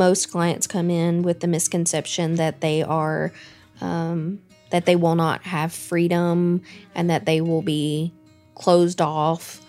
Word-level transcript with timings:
most 0.00 0.30
clients 0.30 0.66
come 0.66 0.88
in 0.88 1.22
with 1.22 1.40
the 1.40 1.46
misconception 1.46 2.36
that 2.36 2.62
they 2.62 2.82
are 2.82 3.30
um, 3.82 4.40
that 4.70 4.86
they 4.86 4.96
will 4.96 5.14
not 5.14 5.42
have 5.42 5.74
freedom 5.74 6.62
and 6.94 7.10
that 7.10 7.26
they 7.26 7.42
will 7.42 7.60
be 7.60 8.10
closed 8.54 9.02
off 9.02 9.60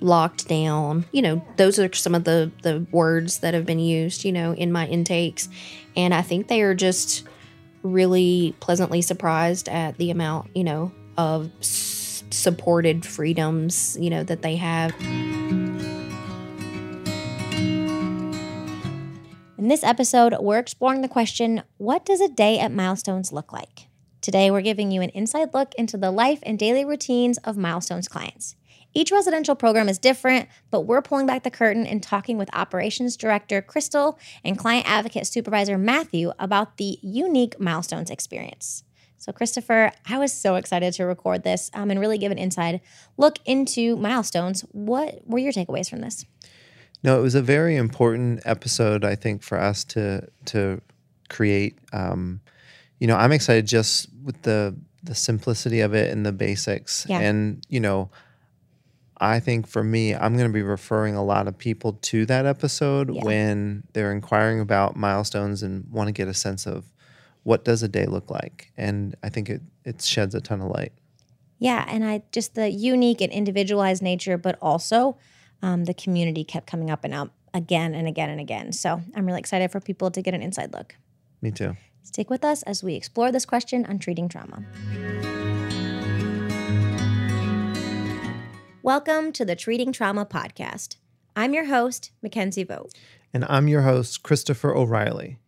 locked 0.00 0.48
down. 0.48 1.04
You 1.12 1.20
know 1.20 1.44
those 1.56 1.78
are 1.78 1.92
some 1.92 2.14
of 2.14 2.24
the 2.24 2.50
the 2.62 2.86
words 2.92 3.40
that 3.40 3.52
have 3.52 3.66
been 3.66 3.78
used 3.78 4.24
you 4.24 4.32
know 4.32 4.54
in 4.54 4.72
my 4.72 4.86
intakes. 4.86 5.50
And 5.96 6.14
i 6.14 6.22
think 6.22 6.48
they 6.48 6.62
are 6.62 6.74
just 6.74 7.28
really 7.82 8.56
pleasantly 8.60 9.02
surprised 9.02 9.68
at 9.68 9.98
the 9.98 10.10
amount 10.10 10.50
you 10.56 10.64
know 10.64 10.92
of 11.18 11.50
s- 11.60 12.24
supported 12.30 13.04
freedoms 13.04 13.98
you 14.00 14.08
know 14.08 14.24
that 14.24 14.40
they 14.40 14.56
have 14.56 14.92
In 19.64 19.68
this 19.68 19.82
episode, 19.82 20.36
we're 20.40 20.58
exploring 20.58 21.00
the 21.00 21.08
question 21.08 21.62
what 21.78 22.04
does 22.04 22.20
a 22.20 22.28
day 22.28 22.58
at 22.58 22.70
Milestones 22.70 23.32
look 23.32 23.50
like? 23.50 23.88
Today, 24.20 24.50
we're 24.50 24.60
giving 24.60 24.90
you 24.90 25.00
an 25.00 25.08
inside 25.14 25.54
look 25.54 25.72
into 25.78 25.96
the 25.96 26.10
life 26.10 26.40
and 26.42 26.58
daily 26.58 26.84
routines 26.84 27.38
of 27.38 27.56
Milestones 27.56 28.06
clients. 28.06 28.56
Each 28.92 29.10
residential 29.10 29.54
program 29.54 29.88
is 29.88 29.98
different, 29.98 30.50
but 30.70 30.82
we're 30.82 31.00
pulling 31.00 31.24
back 31.26 31.44
the 31.44 31.50
curtain 31.50 31.86
and 31.86 32.02
talking 32.02 32.36
with 32.36 32.54
Operations 32.54 33.16
Director 33.16 33.62
Crystal 33.62 34.18
and 34.44 34.58
Client 34.58 34.86
Advocate 34.86 35.26
Supervisor 35.26 35.78
Matthew 35.78 36.32
about 36.38 36.76
the 36.76 36.98
unique 37.00 37.58
Milestones 37.58 38.10
experience. 38.10 38.84
So, 39.16 39.32
Christopher, 39.32 39.92
I 40.06 40.18
was 40.18 40.34
so 40.34 40.56
excited 40.56 40.92
to 40.92 41.06
record 41.06 41.42
this 41.42 41.70
um, 41.72 41.90
and 41.90 41.98
really 41.98 42.18
give 42.18 42.32
an 42.32 42.36
inside 42.36 42.82
look 43.16 43.38
into 43.46 43.96
Milestones. 43.96 44.60
What 44.72 45.26
were 45.26 45.38
your 45.38 45.52
takeaways 45.52 45.88
from 45.88 46.02
this? 46.02 46.26
No, 47.04 47.18
it 47.18 47.22
was 47.22 47.34
a 47.34 47.42
very 47.42 47.76
important 47.76 48.40
episode, 48.46 49.04
I 49.04 49.14
think, 49.14 49.42
for 49.42 49.58
us 49.58 49.84
to 49.84 50.26
to 50.46 50.80
create. 51.28 51.78
Um, 51.92 52.40
you 52.98 53.06
know, 53.06 53.16
I'm 53.16 53.30
excited 53.30 53.66
just 53.66 54.08
with 54.24 54.40
the 54.42 54.74
the 55.02 55.14
simplicity 55.14 55.80
of 55.80 55.94
it 55.94 56.10
and 56.10 56.24
the 56.24 56.32
basics. 56.32 57.06
Yeah. 57.08 57.20
And 57.20 57.64
you 57.68 57.78
know, 57.78 58.10
I 59.20 59.38
think 59.38 59.68
for 59.68 59.84
me, 59.84 60.14
I'm 60.14 60.36
going 60.36 60.48
to 60.48 60.52
be 60.52 60.62
referring 60.62 61.14
a 61.14 61.22
lot 61.22 61.46
of 61.46 61.56
people 61.58 61.92
to 62.02 62.24
that 62.26 62.46
episode 62.46 63.14
Yeah. 63.14 63.22
when 63.22 63.84
they're 63.92 64.12
inquiring 64.12 64.60
about 64.60 64.96
milestones 64.96 65.62
and 65.62 65.86
want 65.90 66.08
to 66.08 66.12
get 66.12 66.26
a 66.26 66.34
sense 66.34 66.66
of 66.66 66.86
what 67.42 67.64
does 67.64 67.82
a 67.82 67.88
day 67.88 68.06
look 68.06 68.30
like. 68.30 68.72
And 68.78 69.14
I 69.22 69.28
think 69.28 69.50
it 69.50 69.60
it 69.84 70.00
sheds 70.00 70.34
a 70.34 70.40
ton 70.40 70.62
of 70.62 70.70
light. 70.70 70.92
Yeah, 71.58 71.84
and 71.86 72.02
I 72.04 72.22
just 72.32 72.54
the 72.54 72.70
unique 72.70 73.20
and 73.20 73.30
individualized 73.30 74.02
nature, 74.02 74.38
but 74.38 74.56
also 74.62 75.18
um, 75.62 75.84
the 75.84 75.94
community 75.94 76.44
kept 76.44 76.66
coming 76.66 76.90
up 76.90 77.04
and 77.04 77.14
up 77.14 77.30
again 77.52 77.94
and 77.94 78.08
again 78.08 78.30
and 78.30 78.40
again. 78.40 78.72
So 78.72 79.00
I'm 79.14 79.26
really 79.26 79.38
excited 79.38 79.70
for 79.70 79.80
people 79.80 80.10
to 80.10 80.22
get 80.22 80.34
an 80.34 80.42
inside 80.42 80.72
look. 80.72 80.96
Me 81.40 81.50
too. 81.50 81.76
Stick 82.02 82.28
with 82.28 82.44
us 82.44 82.62
as 82.64 82.82
we 82.82 82.94
explore 82.94 83.32
this 83.32 83.46
question 83.46 83.86
on 83.86 83.98
treating 83.98 84.28
trauma. 84.28 84.64
Welcome 88.82 89.32
to 89.32 89.44
the 89.46 89.56
Treating 89.56 89.92
Trauma 89.92 90.26
Podcast. 90.26 90.96
I'm 91.34 91.54
your 91.54 91.64
host, 91.64 92.10
Mackenzie 92.22 92.64
Vogt. 92.64 92.94
And 93.32 93.46
I'm 93.48 93.66
your 93.66 93.82
host, 93.82 94.22
Christopher 94.22 94.76
O'Reilly. 94.76 95.38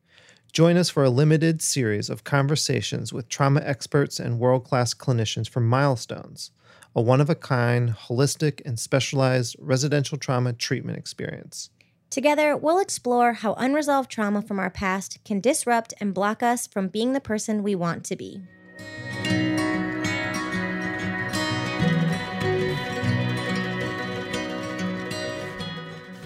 Join 0.53 0.79
us 0.79 0.89
for 0.89 1.05
a 1.05 1.11
limited 1.11 1.61
series 1.61 2.09
of 2.09 2.25
conversations 2.25 3.13
with 3.13 3.29
trauma 3.29 3.61
experts 3.63 4.19
and 4.19 4.39
world 4.39 4.65
class 4.65 4.95
clinicians 4.95 5.49
from 5.49 5.69
Milestones, 5.69 6.51
a 6.97 7.03
one 7.03 7.21
of 7.21 7.29
a 7.29 7.35
kind, 7.35 7.91
holistic, 7.91 8.63
and 8.65 8.81
specialized 8.81 9.55
residential 9.59 10.17
trauma 10.17 10.55
treatment 10.55 10.97
experience. 10.97 11.69
Together, 12.09 12.57
we'll 12.57 12.79
explore 12.79 13.35
how 13.35 13.53
unresolved 13.59 14.11
trauma 14.11 14.41
from 14.41 14.59
our 14.59 14.71
past 14.71 15.19
can 15.23 15.39
disrupt 15.39 15.93
and 16.01 16.15
block 16.15 16.43
us 16.43 16.67
from 16.67 16.89
being 16.89 17.13
the 17.13 17.21
person 17.21 17.63
we 17.63 17.75
want 17.75 18.03
to 18.03 18.17
be. 18.17 18.41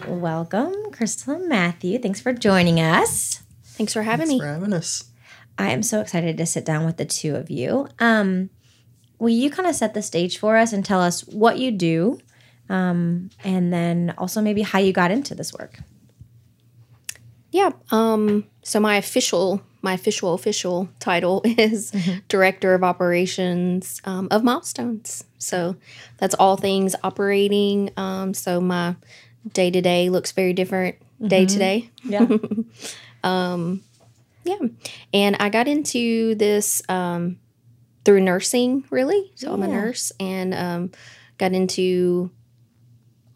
Welcome, 0.06 0.92
Crystal 0.92 1.34
and 1.34 1.48
Matthew. 1.48 1.98
Thanks 1.98 2.20
for 2.20 2.32
joining 2.32 2.78
us. 2.78 3.42
thanks 3.64 3.92
for 3.92 4.04
having 4.04 4.28
me. 4.28 4.38
Thanks 4.38 4.44
me 4.44 4.46
for 4.46 4.60
having 4.60 4.72
us. 4.72 5.10
I 5.58 5.70
am 5.70 5.82
so 5.82 6.00
excited 6.00 6.36
to 6.36 6.46
sit 6.46 6.64
down 6.64 6.86
with 6.86 6.96
the 6.96 7.04
two 7.04 7.34
of 7.34 7.50
you. 7.50 7.88
Um, 7.98 8.50
will 9.20 9.28
you 9.28 9.50
kind 9.50 9.68
of 9.68 9.76
set 9.76 9.94
the 9.94 10.02
stage 10.02 10.38
for 10.38 10.56
us 10.56 10.72
and 10.72 10.84
tell 10.84 11.00
us 11.00 11.20
what 11.26 11.58
you 11.58 11.70
do, 11.70 12.18
um, 12.68 13.30
and 13.44 13.72
then 13.72 14.14
also 14.18 14.40
maybe 14.40 14.62
how 14.62 14.78
you 14.78 14.92
got 14.92 15.10
into 15.10 15.34
this 15.34 15.52
work? 15.52 15.78
Yeah. 17.52 17.70
Um, 17.90 18.46
so 18.62 18.80
my 18.80 18.96
official, 18.96 19.60
my 19.82 19.92
official 19.94 20.34
official 20.34 20.88
title 20.98 21.42
is 21.44 21.92
Director 22.28 22.74
of 22.74 22.82
Operations 22.82 24.00
um, 24.04 24.28
of 24.30 24.42
Milestones. 24.42 25.24
So 25.38 25.76
that's 26.18 26.34
all 26.34 26.56
things 26.56 26.94
operating. 27.02 27.90
Um, 27.96 28.34
so 28.34 28.60
my 28.60 28.96
day 29.52 29.70
to 29.70 29.80
day 29.80 30.08
looks 30.10 30.32
very 30.32 30.52
different 30.52 30.96
day 31.26 31.44
to 31.46 31.58
day. 31.58 31.90
Yeah. 32.04 32.26
Yeah. 34.44 34.58
And 35.12 35.36
I 35.38 35.50
got 35.50 35.68
into 35.68 36.34
this 36.34 36.82
um, 36.88 37.38
through 38.04 38.20
nursing, 38.20 38.84
really. 38.90 39.30
So 39.34 39.52
I'm 39.52 39.62
a 39.62 39.68
nurse 39.68 40.12
and 40.18 40.54
um, 40.54 40.90
got 41.38 41.52
into 41.52 42.30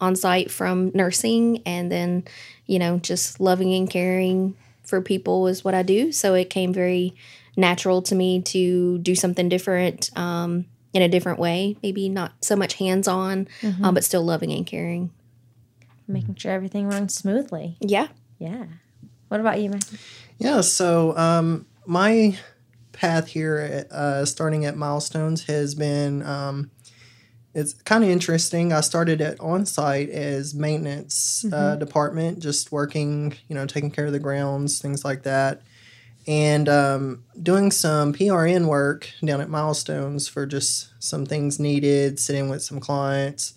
Onsite 0.00 0.50
from 0.50 0.91
nursing 0.94 1.62
and 1.66 1.91
then, 1.91 2.25
you 2.66 2.78
know, 2.78 2.98
just 2.98 3.41
loving 3.41 3.74
and 3.74 3.88
caring 3.88 4.56
for 4.82 5.00
people 5.00 5.47
is 5.47 5.64
what 5.64 5.74
I 5.74 5.82
do. 5.82 6.12
So 6.12 6.34
it 6.34 6.50
came 6.50 6.72
very 6.72 7.14
natural 7.56 8.03
to 8.03 8.14
me 8.14 8.42
to 8.42 8.98
do 8.98 9.14
something 9.14 9.48
different 9.48 10.10
um, 10.16 10.66
in 10.92 11.03
a 11.03 11.08
different 11.08 11.38
way. 11.38 11.76
Maybe 11.82 12.08
not 12.08 12.32
so 12.42 12.56
much 12.56 12.74
hands 12.74 13.08
on, 13.08 13.48
um, 13.82 13.94
but 13.94 14.04
still 14.04 14.24
loving 14.24 14.53
and 14.53 14.66
caring. 14.66 15.10
Making 16.06 16.34
sure 16.34 16.53
everything 16.53 16.88
runs 16.88 17.14
smoothly. 17.14 17.76
Yeah. 17.80 18.08
Yeah. 18.38 18.64
What 19.28 19.41
about 19.41 19.60
you, 19.60 19.70
Matthew? 19.70 19.98
Yeah, 20.38 20.60
so 20.60 21.16
um, 21.16 21.66
my 21.86 22.36
path 22.94 23.28
here, 23.28 23.87
uh, 23.91 24.25
starting 24.25 24.65
at 24.65 24.77
Milestones, 24.77 25.44
has 25.44 25.75
been 25.75 26.22
um, 26.22 26.71
it's 27.55 27.72
kind 27.72 28.03
of 28.03 28.10
interesting. 28.10 28.72
I 28.72 28.81
started 28.81 29.21
at 29.21 29.38
Onsite 29.38 30.09
as 30.09 30.55
maintenance 30.55 31.44
uh, 31.53 31.77
department, 31.77 32.41
just 32.41 32.72
working, 32.72 33.34
you 33.49 33.54
know, 33.54 33.66
taking 33.66 33.93
care 33.93 34.06
of 34.06 34.12
the 34.12 34.19
grounds, 34.19 34.81
things 34.81 35.04
like 35.04 35.22
that, 35.22 35.62
and 36.27 36.69
um, 36.69 37.22
doing 37.41 37.71
some 37.71 38.12
PRN 38.12 38.66
work 38.66 39.09
down 39.25 39.41
at 39.41 39.49
Milestones 39.49 40.27
for 40.27 40.47
just 40.47 40.93
some 40.99 41.25
things 41.25 41.60
needed, 41.60 42.19
sitting 42.19 42.49
with 42.49 42.62
some 42.62 42.81
clients. 42.81 43.54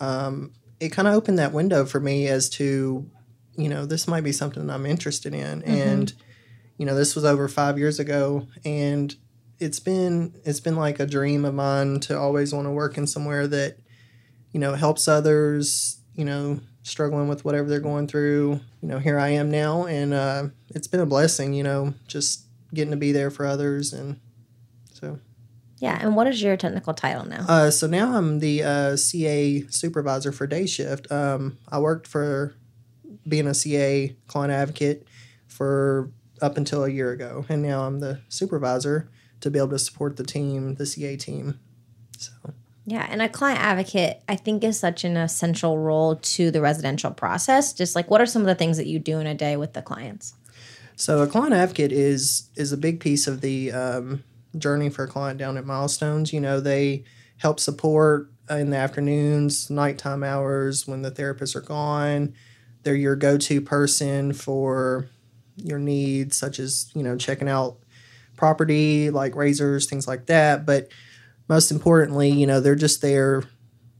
Um, 0.00 0.52
it 0.80 0.90
kind 0.90 1.08
of 1.08 1.14
opened 1.14 1.38
that 1.38 1.52
window 1.52 1.84
for 1.84 2.00
me 2.00 2.28
as 2.28 2.48
to 2.50 3.10
you 3.56 3.68
know, 3.68 3.86
this 3.86 4.06
might 4.06 4.24
be 4.24 4.32
something 4.32 4.68
I'm 4.68 4.86
interested 4.86 5.34
in. 5.34 5.62
And, 5.62 6.12
you 6.78 6.86
know, 6.86 6.94
this 6.94 7.14
was 7.14 7.24
over 7.24 7.48
five 7.48 7.78
years 7.78 7.98
ago 7.98 8.46
and 8.64 9.14
it's 9.58 9.80
been 9.80 10.34
it's 10.44 10.60
been 10.60 10.76
like 10.76 11.00
a 11.00 11.06
dream 11.06 11.44
of 11.44 11.54
mine 11.54 12.00
to 12.00 12.18
always 12.18 12.52
want 12.52 12.66
to 12.66 12.70
work 12.70 12.98
in 12.98 13.06
somewhere 13.06 13.46
that, 13.46 13.78
you 14.52 14.60
know, 14.60 14.74
helps 14.74 15.08
others, 15.08 15.98
you 16.14 16.24
know, 16.24 16.60
struggling 16.82 17.28
with 17.28 17.44
whatever 17.44 17.68
they're 17.68 17.80
going 17.80 18.06
through. 18.06 18.60
You 18.82 18.88
know, 18.88 18.98
here 18.98 19.18
I 19.18 19.28
am 19.30 19.50
now 19.50 19.86
and 19.86 20.12
uh, 20.12 20.48
it's 20.68 20.86
been 20.86 21.00
a 21.00 21.06
blessing, 21.06 21.54
you 21.54 21.62
know, 21.62 21.94
just 22.06 22.44
getting 22.74 22.90
to 22.90 22.96
be 22.96 23.12
there 23.12 23.30
for 23.30 23.46
others 23.46 23.92
and 23.92 24.20
so 24.92 25.18
Yeah. 25.78 25.98
And 26.00 26.14
what 26.14 26.26
is 26.26 26.42
your 26.42 26.56
technical 26.58 26.92
title 26.92 27.24
now? 27.26 27.46
uh, 27.48 27.70
so 27.70 27.86
now 27.86 28.14
I'm 28.16 28.40
the 28.40 28.62
uh, 28.62 28.96
CA 28.96 29.62
supervisor 29.68 30.32
for 30.32 30.46
day 30.46 30.66
shift. 30.66 31.10
Um, 31.10 31.58
I 31.68 31.78
worked 31.78 32.06
for 32.06 32.54
being 33.26 33.46
a 33.46 33.54
CA 33.54 34.14
client 34.26 34.52
advocate 34.52 35.06
for 35.48 36.10
up 36.40 36.56
until 36.56 36.84
a 36.84 36.88
year 36.88 37.12
ago, 37.12 37.44
and 37.48 37.62
now 37.62 37.84
I'm 37.84 38.00
the 38.00 38.20
supervisor 38.28 39.08
to 39.40 39.50
be 39.50 39.58
able 39.58 39.70
to 39.70 39.78
support 39.78 40.16
the 40.16 40.24
team, 40.24 40.74
the 40.74 40.86
CA 40.86 41.16
team. 41.16 41.60
So 42.18 42.32
Yeah, 42.86 43.06
and 43.10 43.20
a 43.20 43.28
client 43.28 43.60
advocate, 43.60 44.22
I 44.28 44.36
think, 44.36 44.64
is 44.64 44.78
such 44.78 45.04
an 45.04 45.16
essential 45.16 45.78
role 45.78 46.16
to 46.16 46.50
the 46.50 46.60
residential 46.60 47.10
process. 47.10 47.72
Just 47.72 47.94
like, 47.94 48.10
what 48.10 48.20
are 48.20 48.26
some 48.26 48.42
of 48.42 48.46
the 48.46 48.54
things 48.54 48.76
that 48.76 48.86
you 48.86 48.98
do 48.98 49.18
in 49.18 49.26
a 49.26 49.34
day 49.34 49.56
with 49.56 49.72
the 49.72 49.82
clients? 49.82 50.34
So 50.96 51.20
a 51.20 51.26
client 51.26 51.52
advocate 51.52 51.92
is 51.92 52.48
is 52.56 52.72
a 52.72 52.76
big 52.76 53.00
piece 53.00 53.26
of 53.26 53.42
the 53.42 53.70
um, 53.72 54.24
journey 54.56 54.88
for 54.88 55.04
a 55.04 55.08
client 55.08 55.38
down 55.38 55.58
at 55.58 55.66
Milestones. 55.66 56.32
You 56.32 56.40
know, 56.40 56.58
they 56.58 57.04
help 57.38 57.60
support 57.60 58.30
in 58.48 58.70
the 58.70 58.76
afternoons, 58.76 59.68
nighttime 59.68 60.22
hours 60.22 60.86
when 60.86 61.02
the 61.02 61.10
therapists 61.10 61.54
are 61.54 61.60
gone. 61.60 62.34
They're 62.82 62.94
your 62.94 63.16
go-to 63.16 63.60
person 63.60 64.32
for 64.32 65.08
your 65.56 65.78
needs, 65.78 66.36
such 66.36 66.58
as 66.58 66.90
you 66.94 67.02
know 67.02 67.16
checking 67.16 67.48
out 67.48 67.76
property 68.36 69.10
like 69.10 69.34
razors, 69.34 69.88
things 69.88 70.06
like 70.06 70.26
that. 70.26 70.66
But 70.66 70.88
most 71.48 71.70
importantly, 71.70 72.30
you 72.30 72.46
know, 72.46 72.60
they're 72.60 72.74
just 72.74 73.02
there 73.02 73.44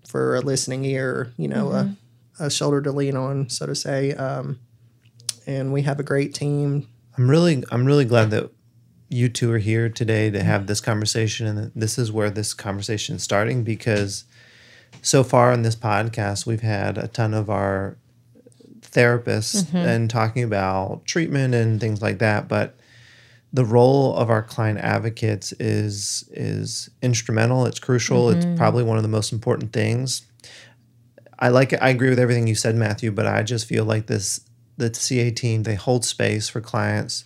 for 0.06 0.36
a 0.36 0.40
listening 0.40 0.84
ear. 0.84 1.32
You 1.36 1.48
know, 1.48 1.70
a, 1.70 1.96
a 2.38 2.50
shoulder 2.50 2.82
to 2.82 2.92
lean 2.92 3.16
on, 3.16 3.48
so 3.48 3.66
to 3.66 3.74
say. 3.74 4.12
Um, 4.14 4.60
and 5.46 5.72
we 5.72 5.82
have 5.82 6.00
a 6.00 6.02
great 6.02 6.34
team. 6.34 6.88
I'm 7.16 7.30
really 7.30 7.64
I'm 7.70 7.86
really 7.86 8.04
glad 8.04 8.30
that 8.30 8.50
you 9.08 9.28
two 9.28 9.52
are 9.52 9.58
here 9.58 9.88
today 9.88 10.30
to 10.30 10.42
have 10.42 10.66
this 10.66 10.80
conversation 10.80 11.46
and 11.46 11.58
that 11.58 11.74
this 11.74 11.98
is 11.98 12.10
where 12.10 12.30
this 12.30 12.52
conversation 12.52 13.16
is 13.16 13.22
starting 13.22 13.62
because 13.62 14.24
so 15.00 15.22
far 15.22 15.52
in 15.52 15.62
this 15.62 15.76
podcast 15.76 16.44
we've 16.44 16.62
had 16.62 16.98
a 16.98 17.06
ton 17.06 17.32
of 17.32 17.48
our 17.48 17.96
therapists 18.96 19.72
and 19.74 20.10
talking 20.10 20.42
about 20.42 21.04
treatment 21.04 21.54
and 21.54 21.80
things 21.80 22.00
like 22.00 22.18
that 22.18 22.48
but 22.48 22.76
the 23.52 23.64
role 23.64 24.14
of 24.16 24.28
our 24.28 24.42
client 24.42 24.78
advocates 24.78 25.52
is 25.60 26.28
is 26.32 26.90
instrumental 27.02 27.66
it's 27.66 27.78
crucial 27.78 28.30
it's 28.30 28.44
probably 28.56 28.82
one 28.82 28.96
of 28.96 29.02
the 29.02 29.08
most 29.08 29.32
important 29.32 29.72
things 29.72 30.22
I 31.38 31.48
like. 31.48 31.72
I 31.82 31.90
agree 31.90 32.08
with 32.08 32.18
everything 32.18 32.46
you 32.46 32.54
said, 32.54 32.76
Matthew, 32.76 33.10
but 33.10 33.26
I 33.26 33.42
just 33.42 33.66
feel 33.66 33.84
like 33.84 34.06
this 34.06 34.40
the 34.78 34.92
CA 34.92 35.30
team, 35.30 35.62
they 35.62 35.74
hold 35.74 36.04
space 36.04 36.48
for 36.48 36.60
clients. 36.60 37.24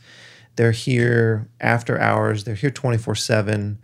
They're 0.57 0.73
here 0.73 1.49
after 1.61 1.99
hours, 1.99 2.45
they're 2.45 2.55
here 2.55 2.71
24 2.71 3.15
7, 3.15 3.79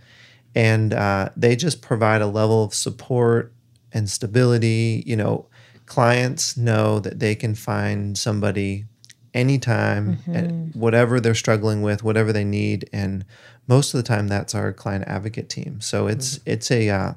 and 0.54 0.94
uh, 0.94 1.30
they 1.36 1.56
just 1.56 1.82
provide 1.82 2.22
a 2.22 2.26
level 2.26 2.64
of 2.64 2.74
support 2.74 3.52
and 3.92 4.10
stability. 4.10 5.02
You 5.06 5.16
know, 5.16 5.46
clients 5.86 6.56
know 6.56 6.98
that 7.00 7.20
they 7.20 7.34
can 7.34 7.54
find 7.54 8.18
somebody 8.18 8.84
anytime, 9.32 10.18
at 10.32 10.44
mm-hmm. 10.46 10.78
whatever 10.78 11.20
they're 11.20 11.34
struggling 11.34 11.82
with, 11.82 12.02
whatever 12.02 12.32
they 12.32 12.44
need. 12.44 12.88
And 12.92 13.24
most 13.68 13.92
of 13.92 13.98
the 13.98 14.06
time, 14.06 14.28
that's 14.28 14.54
our 14.54 14.72
client 14.72 15.04
advocate 15.06 15.48
team. 15.48 15.80
So 15.80 16.06
it's, 16.06 16.38
mm-hmm. 16.38 16.50
it's 16.50 16.70
a, 16.70 16.88
uh, 16.88 17.12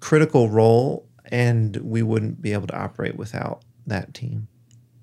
critical 0.00 0.50
role 0.50 1.08
and 1.26 1.76
we 1.76 2.02
wouldn't 2.02 2.42
be 2.42 2.52
able 2.52 2.66
to 2.66 2.76
operate 2.76 3.16
without 3.16 3.62
that 3.86 4.12
team. 4.12 4.48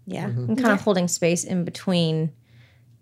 Yeah. 0.06 0.28
Mm-hmm. 0.28 0.50
And 0.50 0.58
kind 0.58 0.74
of 0.74 0.82
holding 0.82 1.08
space 1.08 1.44
in 1.44 1.64
between 1.66 2.32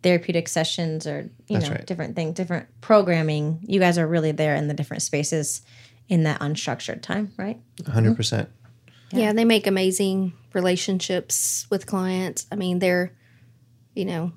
therapeutic 0.01 0.47
sessions 0.47 1.05
or, 1.05 1.29
you 1.47 1.57
That's 1.57 1.65
know, 1.69 1.75
right. 1.75 1.85
different 1.85 2.15
things, 2.15 2.35
different 2.35 2.67
programming. 2.81 3.59
You 3.63 3.79
guys 3.79 3.97
are 3.97 4.07
really 4.07 4.31
there 4.31 4.55
in 4.55 4.67
the 4.69 4.73
different 4.73 5.03
spaces 5.03 5.61
in 6.07 6.23
that 6.23 6.39
unstructured 6.39 7.01
time, 7.01 7.33
right? 7.37 7.59
100%. 7.83 8.15
percent 8.15 8.49
Yeah. 9.11 9.33
they 9.33 9.45
make 9.45 9.67
amazing 9.67 10.33
relationships 10.53 11.67
with 11.69 11.85
clients. 11.85 12.45
I 12.51 12.55
mean, 12.55 12.79
they're, 12.79 13.13
you 13.95 14.05
know, 14.05 14.31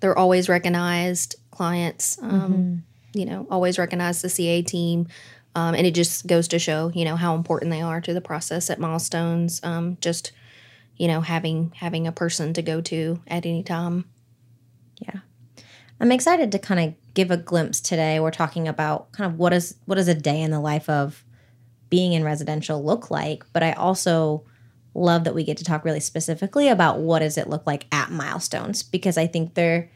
they're 0.00 0.16
always 0.18 0.48
recognized 0.48 1.36
clients. 1.50 2.18
Um, 2.22 2.84
You 3.14 3.24
know, 3.24 3.46
always 3.50 3.78
recognize 3.78 4.20
the 4.22 4.28
CA 4.28 4.62
team, 4.62 5.08
um, 5.54 5.74
and 5.74 5.86
it 5.86 5.94
just 5.94 6.26
goes 6.26 6.46
to 6.48 6.58
show, 6.58 6.92
you 6.94 7.04
know, 7.06 7.16
how 7.16 7.34
important 7.34 7.70
they 7.72 7.80
are 7.80 8.00
to 8.02 8.12
the 8.12 8.20
process 8.20 8.68
at 8.70 8.78
milestones. 8.78 9.60
Um, 9.64 9.96
just, 10.00 10.30
you 10.98 11.08
know, 11.08 11.22
having 11.22 11.72
having 11.74 12.06
a 12.06 12.12
person 12.12 12.52
to 12.52 12.62
go 12.62 12.80
to 12.82 13.20
at 13.26 13.46
any 13.46 13.62
time. 13.62 14.04
Yeah. 15.00 15.20
I'm 16.00 16.12
excited 16.12 16.52
to 16.52 16.58
kind 16.58 16.80
of 16.80 17.14
give 17.14 17.30
a 17.30 17.36
glimpse 17.36 17.80
today. 17.80 18.20
We're 18.20 18.30
talking 18.30 18.68
about 18.68 19.10
kind 19.12 19.32
of 19.32 19.38
what 19.38 19.52
is 19.52 19.74
what 19.86 19.98
is 19.98 20.06
a 20.06 20.14
day 20.14 20.40
in 20.42 20.50
the 20.50 20.60
life 20.60 20.88
of 20.88 21.24
being 21.90 22.12
in 22.12 22.24
residential 22.24 22.82
look 22.82 23.10
like, 23.10 23.44
but 23.52 23.62
I 23.62 23.72
also 23.72 24.44
love 24.94 25.24
that 25.24 25.34
we 25.34 25.44
get 25.44 25.56
to 25.58 25.64
talk 25.64 25.84
really 25.84 26.00
specifically 26.00 26.68
about 26.68 26.98
what 26.98 27.20
does 27.20 27.38
it 27.38 27.48
look 27.48 27.66
like 27.66 27.86
at 27.92 28.10
milestones 28.10 28.82
because 28.82 29.16
I 29.16 29.26
think 29.26 29.54
there 29.54 29.90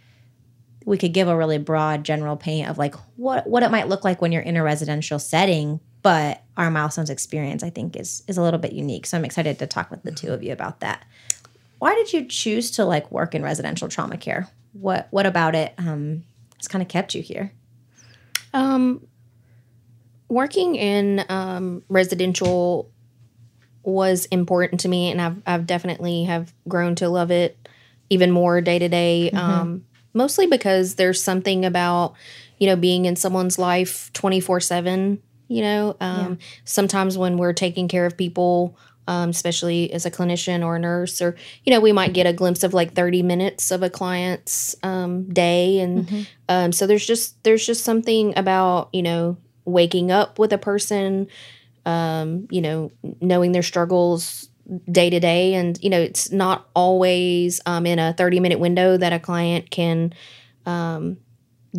we 0.85 0.99
could 0.99 1.12
give 1.12 1.29
a 1.29 1.37
really 1.37 1.59
broad 1.59 2.05
general 2.05 2.37
paint 2.37 2.69
of 2.69 2.79
like 2.79 2.94
what 3.17 3.47
what 3.47 3.62
it 3.62 3.71
might 3.71 3.89
look 3.89 4.05
like 4.05 4.21
when 4.21 4.33
you're 4.33 4.43
in 4.43 4.56
a 4.56 4.62
residential 4.62 5.19
setting, 5.19 5.81
but 6.03 6.43
our 6.56 6.71
milestones 6.71 7.11
experience 7.11 7.62
I 7.62 7.71
think 7.71 7.97
is 7.97 8.23
is 8.27 8.37
a 8.37 8.43
little 8.43 8.61
bit 8.61 8.73
unique. 8.73 9.06
So 9.06 9.17
I'm 9.17 9.25
excited 9.25 9.59
to 9.59 9.67
talk 9.67 9.91
with 9.91 10.03
the 10.03 10.12
two 10.12 10.33
of 10.33 10.43
you 10.43 10.53
about 10.53 10.81
that. 10.81 11.05
Why 11.79 11.95
did 11.95 12.12
you 12.12 12.25
choose 12.25 12.71
to 12.73 12.85
like 12.85 13.11
work 13.11 13.35
in 13.35 13.43
residential 13.43 13.88
trauma 13.88 14.17
care? 14.17 14.49
What 14.73 15.09
what 15.11 15.27
about 15.27 15.55
it 15.55 15.75
um, 15.79 16.25
has 16.59 16.69
kind 16.69 16.83
of 16.83 16.88
kept 16.88 17.15
you 17.15 17.23
here? 17.23 17.53
Um, 18.55 19.06
working 20.32 20.76
in 20.76 21.23
um, 21.29 21.82
residential 21.90 22.90
was 23.82 24.25
important 24.26 24.81
to 24.81 24.88
me, 24.88 25.11
and 25.11 25.20
I've 25.20 25.43
I've 25.46 25.67
definitely 25.67 26.25
have 26.25 26.52
grown 26.67 26.94
to 26.96 27.08
love 27.08 27.31
it 27.31 27.69
even 28.08 28.31
more 28.31 28.61
day 28.61 28.79
to 28.79 28.88
day. 28.88 29.31
Um, 29.31 29.84
mostly 30.14 30.46
because 30.46 30.94
there's 30.94 31.23
something 31.23 31.64
about 31.64 32.14
you 32.58 32.67
know 32.67 32.76
being 32.76 33.05
in 33.05 33.14
someone's 33.14 33.58
life 33.58 34.11
twenty 34.14 34.40
four 34.40 34.58
seven. 34.58 35.23
You 35.49 35.61
know, 35.61 35.96
um, 36.00 36.38
sometimes 36.64 37.19
when 37.19 37.37
we're 37.37 37.52
taking 37.52 37.87
care 37.87 38.06
of 38.06 38.17
people. 38.17 38.76
Um, 39.08 39.31
especially 39.31 39.93
as 39.93 40.06
a 40.06 40.12
clinician 40.12 40.64
or 40.64 40.76
a 40.76 40.78
nurse, 40.78 41.20
or 41.20 41.35
you 41.64 41.73
know, 41.73 41.81
we 41.81 41.90
might 41.90 42.12
get 42.12 42.25
a 42.25 42.32
glimpse 42.32 42.62
of 42.62 42.73
like 42.73 42.94
thirty 42.94 43.20
minutes 43.20 43.73
of 43.73 43.82
a 43.82 43.90
client's 43.90 44.76
um, 44.85 45.28
day, 45.28 45.81
and 45.81 46.28
um, 46.49 46.70
so 46.70 46.87
there's 46.87 47.05
just 47.05 47.43
there's 47.43 47.67
just 47.67 47.82
something 47.82 48.32
about 48.38 48.90
you 48.93 49.02
know 49.02 49.37
waking 49.64 50.11
up 50.11 50.38
with 50.38 50.53
a 50.53 50.59
person, 50.59 51.29
um, 51.87 52.47
you 52.50 52.61
know, 52.61 52.91
knowing 53.20 53.53
their 53.53 53.62
struggles 53.62 54.49
day 54.91 55.11
to 55.11 55.20
day, 55.20 55.55
and 55.55 55.79
you 55.82 55.91
know 55.91 56.00
it's 56.00 56.31
not 56.31 56.69
always 56.75 57.61
um, 57.67 57.87
in 57.87 57.99
a 57.99 58.12
30 58.12 58.41
minute 58.41 58.61
window 58.61 58.97
that 58.97 59.12
a 59.12 59.19
client 59.19 59.70
can 59.70 60.12
um, 60.67 61.17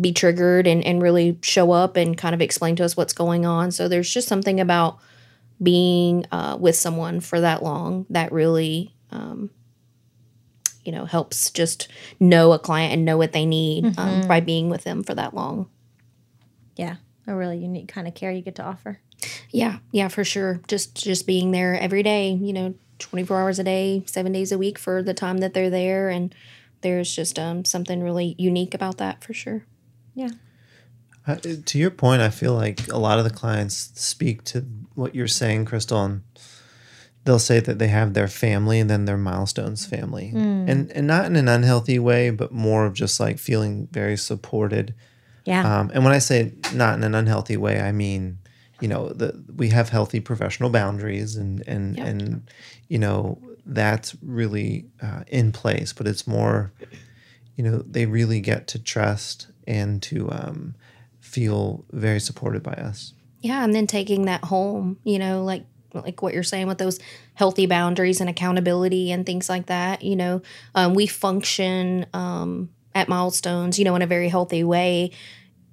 be 0.00 0.12
triggered 0.12 0.66
and 0.66 0.84
and 0.84 1.02
really 1.02 1.38
show 1.42 1.72
up 1.72 1.96
and 1.96 2.16
kind 2.16 2.34
of 2.34 2.40
explain 2.40 2.76
to 2.76 2.84
us 2.84 2.96
what's 2.96 3.12
going 3.12 3.46
on. 3.46 3.70
So 3.70 3.88
there's 3.88 4.12
just 4.12 4.28
something 4.28 4.60
about 4.60 4.98
being 5.62 6.26
uh, 6.32 6.56
with 6.60 6.76
someone 6.76 7.20
for 7.20 7.40
that 7.40 7.62
long 7.62 8.06
that 8.10 8.32
really 8.32 8.94
um, 9.10 9.50
you 10.84 10.92
know 10.92 11.04
helps 11.04 11.50
just 11.50 11.88
know 12.20 12.52
a 12.52 12.58
client 12.58 12.92
and 12.92 13.04
know 13.04 13.16
what 13.16 13.32
they 13.32 13.46
need 13.46 13.98
um, 13.98 14.26
by 14.28 14.40
being 14.40 14.68
with 14.68 14.84
them 14.84 15.02
for 15.02 15.14
that 15.14 15.34
long. 15.34 15.68
Yeah, 16.76 16.96
a 17.26 17.34
really 17.34 17.58
unique 17.58 17.88
kind 17.88 18.06
of 18.08 18.14
care 18.14 18.30
you 18.30 18.42
get 18.42 18.54
to 18.56 18.62
offer. 18.62 19.00
yeah 19.50 19.78
yeah 19.92 20.08
for 20.08 20.24
sure 20.24 20.60
just 20.68 20.94
just 20.96 21.26
being 21.26 21.50
there 21.50 21.78
every 21.78 22.02
day 22.02 22.30
you 22.30 22.52
know 22.52 22.74
24 22.98 23.40
hours 23.40 23.58
a 23.58 23.64
day 23.64 24.02
seven 24.06 24.32
days 24.32 24.52
a 24.52 24.58
week 24.58 24.78
for 24.78 25.02
the 25.02 25.14
time 25.14 25.38
that 25.38 25.54
they're 25.54 25.70
there 25.70 26.08
and 26.10 26.34
there's 26.82 27.14
just 27.14 27.38
um, 27.38 27.64
something 27.64 28.02
really 28.02 28.34
unique 28.38 28.74
about 28.74 28.98
that 28.98 29.24
for 29.24 29.32
sure 29.32 29.64
Yeah. 30.14 30.30
Uh, 31.26 31.36
to 31.64 31.78
your 31.78 31.90
point, 31.90 32.20
I 32.20 32.28
feel 32.28 32.52
like 32.54 32.86
a 32.92 32.98
lot 32.98 33.16
of 33.18 33.24
the 33.24 33.30
clients 33.30 33.90
speak 33.94 34.44
to 34.44 34.60
what 34.94 35.14
you're 35.14 35.26
saying, 35.26 35.64
Crystal, 35.64 36.04
and 36.04 36.22
they'll 37.24 37.38
say 37.38 37.60
that 37.60 37.78
they 37.78 37.88
have 37.88 38.12
their 38.12 38.28
family 38.28 38.78
and 38.78 38.90
then 38.90 39.06
their 39.06 39.16
milestones 39.16 39.86
family, 39.86 40.30
and 40.34 40.92
and 40.92 41.06
not 41.06 41.24
in 41.24 41.36
an 41.36 41.48
unhealthy 41.48 41.98
way, 41.98 42.28
but 42.28 42.52
more 42.52 42.84
of 42.84 42.92
just 42.92 43.18
like 43.18 43.38
feeling 43.38 43.88
very 43.90 44.18
supported. 44.18 44.94
Yeah. 45.44 45.80
Um, 45.80 45.90
and 45.94 46.04
when 46.04 46.12
I 46.14 46.18
say 46.18 46.52
not 46.72 46.94
in 46.96 47.04
an 47.04 47.14
unhealthy 47.14 47.56
way, 47.56 47.80
I 47.80 47.92
mean, 47.92 48.38
you 48.80 48.88
know, 48.88 49.10
the, 49.10 49.42
we 49.56 49.68
have 49.70 49.88
healthy 49.90 50.20
professional 50.20 50.70
boundaries, 50.70 51.36
and 51.36 51.62
and 51.66 51.96
Yep. 51.96 52.06
and 52.06 52.50
you 52.88 52.98
know 52.98 53.38
that's 53.66 54.16
really 54.22 54.86
uh, 55.02 55.24
in 55.28 55.52
place. 55.52 55.92
But 55.92 56.06
it's 56.06 56.26
more, 56.26 56.72
you 57.56 57.64
know, 57.64 57.78
they 57.86 58.06
really 58.06 58.40
get 58.40 58.66
to 58.68 58.78
trust 58.78 59.48
and 59.66 60.02
to 60.02 60.30
um, 60.30 60.74
feel 61.20 61.84
very 61.92 62.20
supported 62.20 62.62
by 62.62 62.72
us. 62.74 63.12
yeah 63.40 63.62
and 63.64 63.74
then 63.74 63.86
taking 63.86 64.24
that 64.26 64.42
home 64.44 64.96
you 65.04 65.18
know 65.18 65.42
like 65.44 65.64
like 65.92 66.22
what 66.22 66.32
you're 66.34 66.42
saying 66.42 66.66
with 66.66 66.78
those 66.78 66.98
healthy 67.34 67.66
boundaries 67.66 68.20
and 68.20 68.28
accountability 68.30 69.12
and 69.12 69.24
things 69.26 69.48
like 69.48 69.66
that 69.66 70.02
you 70.02 70.16
know 70.16 70.40
um, 70.74 70.94
we 70.94 71.06
function 71.06 72.06
um, 72.14 72.68
at 72.94 73.08
milestones 73.08 73.78
you 73.78 73.84
know 73.84 73.94
in 73.96 74.02
a 74.02 74.06
very 74.06 74.28
healthy 74.28 74.64
way. 74.64 75.10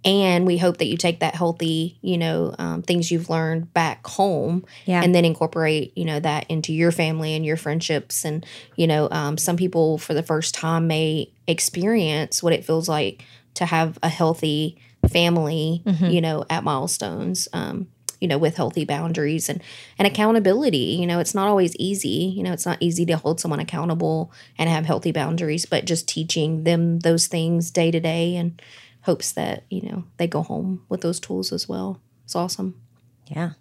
And 0.04 0.48
we 0.48 0.58
hope 0.58 0.78
that 0.78 0.88
you 0.88 0.98
take 0.98 1.20
that 1.20 1.36
healthy 1.36 2.00
you 2.02 2.18
know 2.18 2.56
um, 2.58 2.82
things 2.82 3.12
you've 3.12 3.30
learned 3.30 3.72
back 3.74 4.06
home 4.08 4.66
Yeah. 4.86 5.04
and 5.04 5.14
then 5.14 5.26
incorporate 5.26 5.96
you 5.96 6.06
know 6.06 6.20
that 6.20 6.46
into 6.50 6.74
your 6.74 6.92
family 6.92 7.36
and 7.36 7.46
your 7.46 7.58
friendships. 7.58 8.26
And 8.26 8.44
you 8.76 8.88
know 8.88 9.08
um, 9.12 9.38
some 9.38 9.58
people 9.58 9.98
for 10.00 10.14
the 10.16 10.24
first 10.24 10.56
time 10.56 10.88
may 10.88 11.32
experience 11.48 12.42
what 12.42 12.54
it 12.54 12.66
feels 12.66 12.90
like 12.90 13.24
to 13.56 13.66
have 13.66 14.00
a 14.02 14.10
healthy 14.10 14.78
family 15.12 15.84
you 16.02 16.22
know 16.22 16.46
at 16.50 16.64
milestones. 16.64 17.48
Um, 17.54 17.88
you 18.22 18.28
know 18.28 18.38
with 18.38 18.56
healthy 18.56 18.86
boundaries 18.86 19.50
and 19.50 19.62
and 20.00 20.08
accountability. 20.08 20.98
You 21.00 21.08
know 21.08 21.20
it's 21.20 21.36
not 21.36 21.50
always 21.50 21.76
easy. 21.76 22.34
You 22.38 22.44
know 22.44 22.54
it's 22.54 22.66
not 22.66 22.78
easy 22.80 23.06
to 23.08 23.18
hold 23.18 23.42
someone 23.42 23.60
accountable 23.60 24.32
and 24.58 24.70
have 24.70 24.86
healthy 24.86 25.12
boundaries 25.12 25.66
but 25.66 25.86
just 25.86 26.08
teaching 26.08 26.64
them 26.64 27.00
those 27.00 27.28
things 27.28 27.72
day 27.72 27.92
to 27.92 28.00
day 28.00 28.38
and 28.38 28.62
hopes 29.02 29.32
that 29.34 29.66
you 29.70 29.82
know 29.82 30.06
they 30.18 30.28
go 30.28 30.44
home 30.44 30.86
with 30.88 31.02
those 31.02 31.20
tools 31.20 31.52
as 31.52 31.68
well. 31.68 32.00
It's 32.24 32.36
awesome. 32.36 32.80
Yeah. 33.28 33.52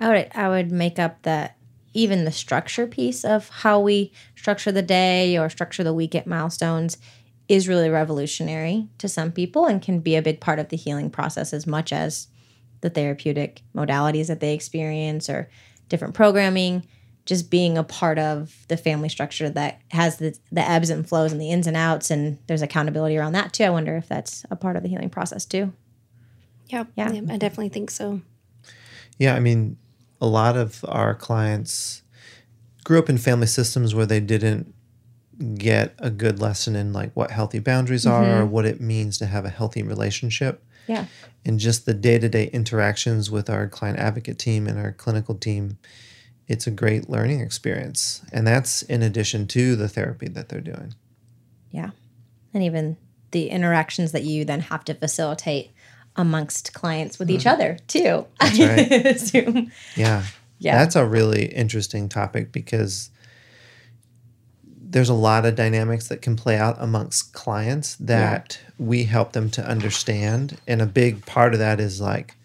I 0.00 0.08
would 0.08 0.30
I 0.34 0.48
would 0.48 0.70
make 0.70 0.98
up 0.98 1.22
that 1.22 1.56
even 1.94 2.24
the 2.24 2.32
structure 2.32 2.86
piece 2.86 3.24
of 3.24 3.48
how 3.48 3.80
we 3.80 4.12
structure 4.36 4.70
the 4.70 4.82
day 4.82 5.36
or 5.36 5.50
structure 5.50 5.82
the 5.82 5.94
week 5.94 6.14
at 6.14 6.26
milestones 6.26 6.98
is 7.48 7.66
really 7.66 7.88
revolutionary 7.88 8.86
to 8.98 9.08
some 9.08 9.32
people 9.32 9.66
and 9.66 9.82
can 9.82 10.00
be 10.00 10.14
a 10.14 10.22
big 10.22 10.38
part 10.40 10.58
of 10.58 10.68
the 10.68 10.76
healing 10.76 11.10
process 11.10 11.52
as 11.52 11.66
much 11.66 11.92
as 11.92 12.28
the 12.80 12.90
therapeutic 12.90 13.62
modalities 13.74 14.28
that 14.28 14.40
they 14.40 14.54
experience 14.54 15.28
or 15.28 15.48
different 15.88 16.14
programming 16.14 16.86
just 17.24 17.50
being 17.50 17.76
a 17.76 17.84
part 17.84 18.18
of 18.18 18.64
the 18.68 18.76
family 18.76 19.10
structure 19.10 19.50
that 19.50 19.82
has 19.90 20.16
the, 20.16 20.34
the 20.50 20.66
ebbs 20.66 20.88
and 20.88 21.06
flows 21.06 21.30
and 21.30 21.40
the 21.40 21.50
ins 21.50 21.66
and 21.66 21.76
outs 21.76 22.10
and 22.10 22.38
there's 22.46 22.62
accountability 22.62 23.16
around 23.16 23.32
that 23.32 23.52
too 23.52 23.64
i 23.64 23.70
wonder 23.70 23.96
if 23.96 24.08
that's 24.08 24.44
a 24.50 24.56
part 24.56 24.76
of 24.76 24.82
the 24.82 24.88
healing 24.88 25.10
process 25.10 25.44
too 25.44 25.72
Yeah, 26.96 27.12
Yeah. 27.12 27.32
I 27.32 27.38
definitely 27.38 27.70
think 27.70 27.90
so. 27.90 28.20
Yeah, 29.18 29.34
I 29.34 29.40
mean, 29.40 29.76
a 30.20 30.26
lot 30.26 30.56
of 30.56 30.84
our 30.86 31.14
clients 31.14 32.02
grew 32.84 32.98
up 32.98 33.08
in 33.08 33.18
family 33.18 33.46
systems 33.46 33.94
where 33.94 34.06
they 34.06 34.20
didn't 34.20 34.74
get 35.56 35.94
a 35.98 36.10
good 36.10 36.40
lesson 36.40 36.74
in 36.74 36.92
like 36.92 37.12
what 37.14 37.30
healthy 37.30 37.58
boundaries 37.58 38.06
are 38.06 38.24
or 38.24 38.42
mm-hmm. 38.42 38.50
what 38.50 38.64
it 38.64 38.80
means 38.80 39.18
to 39.18 39.26
have 39.26 39.44
a 39.44 39.50
healthy 39.50 39.82
relationship. 39.82 40.64
Yeah 40.88 41.06
And 41.44 41.60
just 41.60 41.86
the 41.86 41.94
day 41.94 42.18
to 42.18 42.28
day 42.28 42.48
interactions 42.48 43.30
with 43.30 43.48
our 43.48 43.68
client 43.68 43.98
advocate 43.98 44.38
team 44.38 44.66
and 44.66 44.78
our 44.78 44.92
clinical 44.92 45.34
team, 45.34 45.78
it's 46.46 46.66
a 46.66 46.70
great 46.70 47.08
learning 47.08 47.40
experience. 47.40 48.22
And 48.32 48.46
that's 48.46 48.82
in 48.82 49.02
addition 49.02 49.46
to 49.48 49.76
the 49.76 49.88
therapy 49.88 50.28
that 50.28 50.48
they're 50.48 50.60
doing. 50.60 50.94
yeah 51.70 51.90
and 52.54 52.62
even 52.62 52.96
the 53.30 53.50
interactions 53.50 54.12
that 54.12 54.24
you 54.24 54.44
then 54.44 54.60
have 54.60 54.84
to 54.84 54.94
facilitate 54.94 55.70
amongst 56.16 56.72
clients 56.72 57.18
with 57.18 57.30
each 57.30 57.40
mm-hmm. 57.40 57.48
other 57.48 57.78
too 57.86 58.26
That's 58.40 59.34
right. 59.34 59.68
Yeah. 59.96 60.24
Yeah. 60.58 60.76
That's 60.76 60.96
a 60.96 61.06
really 61.06 61.46
interesting 61.46 62.08
topic 62.08 62.50
because 62.50 63.10
there's 64.90 65.08
a 65.08 65.14
lot 65.14 65.44
of 65.44 65.54
dynamics 65.54 66.08
that 66.08 66.22
can 66.22 66.34
play 66.36 66.56
out 66.56 66.76
amongst 66.78 67.32
clients 67.32 67.96
that 67.96 68.58
we 68.78 69.04
help 69.04 69.32
them 69.32 69.50
to 69.50 69.68
understand. 69.68 70.58
And 70.66 70.80
a 70.80 70.86
big 70.86 71.26
part 71.26 71.52
of 71.52 71.58
that 71.58 71.78
is 71.78 72.00
like, 72.00 72.36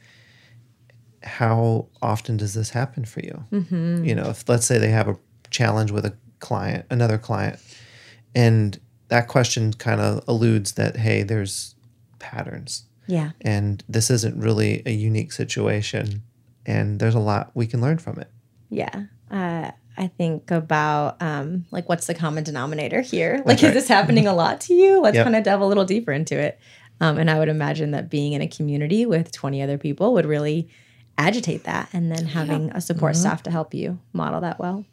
how 1.24 1.88
often 2.02 2.36
does 2.38 2.54
this 2.54 2.72
happen 2.72 3.06
for 3.06 3.22
you? 3.22 3.46
Mm-hmm. 3.52 4.04
You 4.04 4.16
know, 4.16 4.30
if 4.30 4.48
let's 4.50 4.66
say 4.66 4.78
they 4.78 4.90
have 4.90 5.08
a 5.08 5.18
challenge 5.52 5.92
with 5.92 6.06
a 6.06 6.16
client, 6.40 6.86
another 6.90 7.18
client, 7.18 7.60
and 8.36 8.78
that 9.08 9.28
question 9.28 9.72
kind 9.74 10.02
of 10.02 10.24
alludes 10.28 10.74
that, 10.74 10.98
hey, 10.98 11.24
there's 11.24 11.76
patterns 12.20 12.86
yeah 13.06 13.32
and 13.42 13.84
this 13.90 14.10
isn't 14.10 14.40
really 14.42 14.82
a 14.86 14.92
unique 14.92 15.32
situation 15.32 16.24
and 16.66 17.00
there's 17.00 17.16
a 17.16 17.20
lot 17.20 17.52
we 17.54 17.68
can 17.68 17.82
learn 17.82 17.98
from 17.98 18.18
it 18.18 18.30
Yeah. 18.70 19.04
Uh, 19.30 19.72
I 19.98 20.08
think 20.08 20.50
about 20.52 21.22
um, 21.22 21.66
like 21.72 21.88
what's 21.88 22.08
the 22.08 22.14
common 22.16 22.44
denominator 22.44 23.02
here? 23.02 23.36
Like, 23.38 23.46
That's 23.46 23.64
is 23.64 23.68
right. 23.68 23.74
this 23.76 23.88
happening 23.88 24.28
a 24.28 24.34
lot 24.34 24.62
to 24.62 24.74
you? 24.74 25.02
Let's 25.02 25.16
Yep. 25.16 25.26
kind 25.26 25.36
of 25.36 25.44
delve 25.44 25.62
a 25.62 25.66
little 25.66 25.86
deeper 25.86 26.12
into 26.12 26.38
it. 26.40 26.60
Um, 27.00 27.18
and 27.18 27.30
I 27.30 27.38
would 27.40 27.50
imagine 27.50 27.92
that 27.92 28.10
being 28.10 28.34
in 28.34 28.42
a 28.42 28.48
community 28.48 29.06
with 29.06 29.32
20 29.32 29.62
other 29.62 29.78
people 29.78 30.14
would 30.14 30.26
really 30.26 30.70
agitate 31.18 31.66
that. 31.66 31.90
And 31.94 32.12
then 32.12 32.26
having 32.26 32.72
a 32.72 32.82
support 32.82 33.16
staff 33.16 33.44
to 33.44 33.52
help 33.52 33.74
you 33.74 34.00
model 34.14 34.42
that 34.42 34.60
well. 34.60 34.86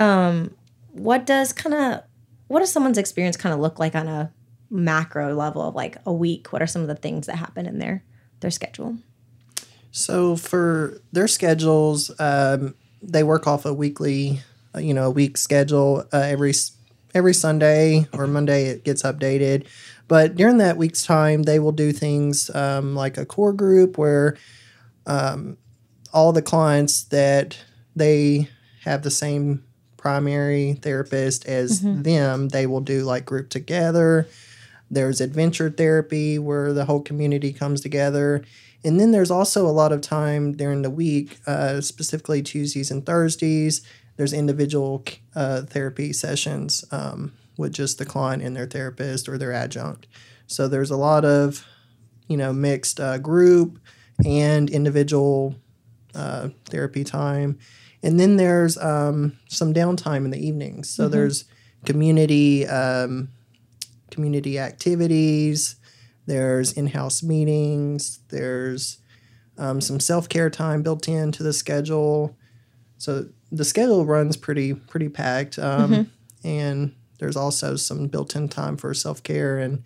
Um, 0.00 0.54
what 0.90 1.24
does 1.26 1.52
kind 1.52 1.74
of, 1.74 2.02
what 2.48 2.60
does 2.60 2.72
someone's 2.72 2.98
experience 2.98 3.36
kind 3.36 3.54
of 3.54 3.60
look 3.60 3.78
like 3.78 3.94
on 3.94 4.08
a 4.08 4.32
macro 4.68 5.34
level 5.34 5.62
of 5.62 5.74
like 5.74 5.96
a 6.04 6.12
week? 6.12 6.52
What 6.52 6.60
are 6.60 6.66
some 6.66 6.82
of 6.82 6.88
the 6.88 6.94
things 6.96 7.26
that 7.26 7.36
happen 7.36 7.66
in 7.66 7.78
their, 7.78 8.04
their 8.40 8.50
schedule? 8.50 8.96
So 9.90 10.36
for 10.36 11.00
their 11.12 11.28
schedules, 11.28 12.10
um, 12.18 12.74
they 13.02 13.22
work 13.22 13.46
off 13.46 13.64
a 13.64 13.74
weekly, 13.74 14.40
uh, 14.74 14.78
you 14.78 14.94
know, 14.94 15.06
a 15.06 15.10
week 15.10 15.36
schedule. 15.36 16.04
Uh, 16.12 16.18
every 16.18 16.52
every 17.14 17.34
Sunday 17.34 18.06
or 18.12 18.26
Monday, 18.26 18.66
it 18.66 18.84
gets 18.84 19.02
updated. 19.02 19.66
But 20.08 20.36
during 20.36 20.58
that 20.58 20.76
week's 20.76 21.04
time, 21.04 21.44
they 21.44 21.58
will 21.58 21.72
do 21.72 21.92
things 21.92 22.50
um, 22.54 22.94
like 22.94 23.16
a 23.16 23.24
core 23.24 23.52
group 23.52 23.98
where 23.98 24.36
um, 25.06 25.56
all 26.12 26.32
the 26.32 26.42
clients 26.42 27.04
that 27.04 27.58
they 27.96 28.48
have 28.84 29.02
the 29.02 29.10
same 29.10 29.64
primary 29.96 30.74
therapist 30.74 31.46
as 31.46 31.80
them, 32.02 32.48
they 32.48 32.66
will 32.66 32.80
do 32.80 33.04
like 33.04 33.24
group 33.24 33.48
together. 33.48 34.26
There's 34.92 35.22
adventure 35.22 35.70
therapy 35.70 36.38
where 36.38 36.74
the 36.74 36.84
whole 36.84 37.00
community 37.00 37.50
comes 37.50 37.80
together. 37.80 38.44
And 38.84 39.00
then 39.00 39.10
there's 39.10 39.30
also 39.30 39.66
a 39.66 39.72
lot 39.72 39.90
of 39.90 40.02
time 40.02 40.52
during 40.52 40.82
the 40.82 40.90
week, 40.90 41.38
uh, 41.46 41.80
specifically 41.80 42.42
Tuesdays 42.42 42.90
and 42.90 43.06
Thursdays. 43.06 43.80
There's 44.18 44.34
individual 44.34 45.02
uh, 45.34 45.62
therapy 45.62 46.12
sessions 46.12 46.84
um, 46.90 47.32
with 47.56 47.72
just 47.72 47.96
the 47.96 48.04
client 48.04 48.42
and 48.42 48.54
their 48.54 48.66
therapist 48.66 49.30
or 49.30 49.38
their 49.38 49.52
adjunct. 49.52 50.06
So 50.46 50.68
there's 50.68 50.90
a 50.90 50.96
lot 50.98 51.24
of, 51.24 51.66
you 52.28 52.36
know, 52.36 52.52
mixed 52.52 53.00
uh, 53.00 53.16
group 53.16 53.78
and 54.26 54.68
individual 54.68 55.54
uh, 56.14 56.50
therapy 56.66 57.02
time. 57.02 57.58
And 58.02 58.20
then 58.20 58.36
there's 58.36 58.76
um, 58.76 59.38
some 59.48 59.72
downtime 59.72 60.26
in 60.26 60.30
the 60.32 60.46
evenings. 60.46 60.90
So 60.90 61.08
there's 61.08 61.46
community 61.86 62.66
um, 62.66 63.30
community 64.14 64.58
activities. 64.58 65.76
There's 66.26 66.72
in-house 66.72 67.22
meetings. 67.22 68.20
There's 68.28 68.98
um, 69.58 69.80
some 69.80 69.98
self-care 70.00 70.50
time 70.50 70.82
built 70.82 71.08
into 71.08 71.42
the 71.42 71.52
schedule. 71.52 72.36
So 72.98 73.26
the 73.50 73.64
schedule 73.64 74.06
runs 74.06 74.36
pretty 74.36 74.74
pretty 74.74 75.08
packed. 75.08 75.58
Um, 75.58 75.92
And 76.44 76.94
there's 77.18 77.36
also 77.36 77.76
some 77.76 78.08
built-in 78.08 78.48
time 78.48 78.76
for 78.76 78.94
self-care 78.94 79.58
and 79.58 79.84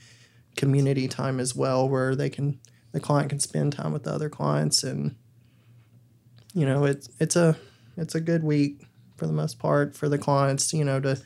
community 0.56 1.06
time 1.06 1.38
as 1.38 1.54
well, 1.54 1.86
where 1.86 2.16
they 2.16 2.30
can 2.30 2.58
the 2.92 3.00
client 3.00 3.28
can 3.28 3.40
spend 3.40 3.74
time 3.74 3.92
with 3.92 4.04
the 4.04 4.10
other 4.10 4.30
clients, 4.30 4.82
and 4.82 5.16
you 6.54 6.64
know 6.64 6.84
it's 6.84 7.10
it's 7.20 7.36
a 7.36 7.56
it's 7.96 8.14
a 8.14 8.20
good 8.20 8.42
week 8.42 8.86
for 9.16 9.26
the 9.26 9.34
most 9.34 9.58
part 9.58 9.94
for 9.94 10.08
the 10.08 10.18
clients. 10.18 10.72
You 10.72 10.84
know 10.84 11.00
to 11.00 11.20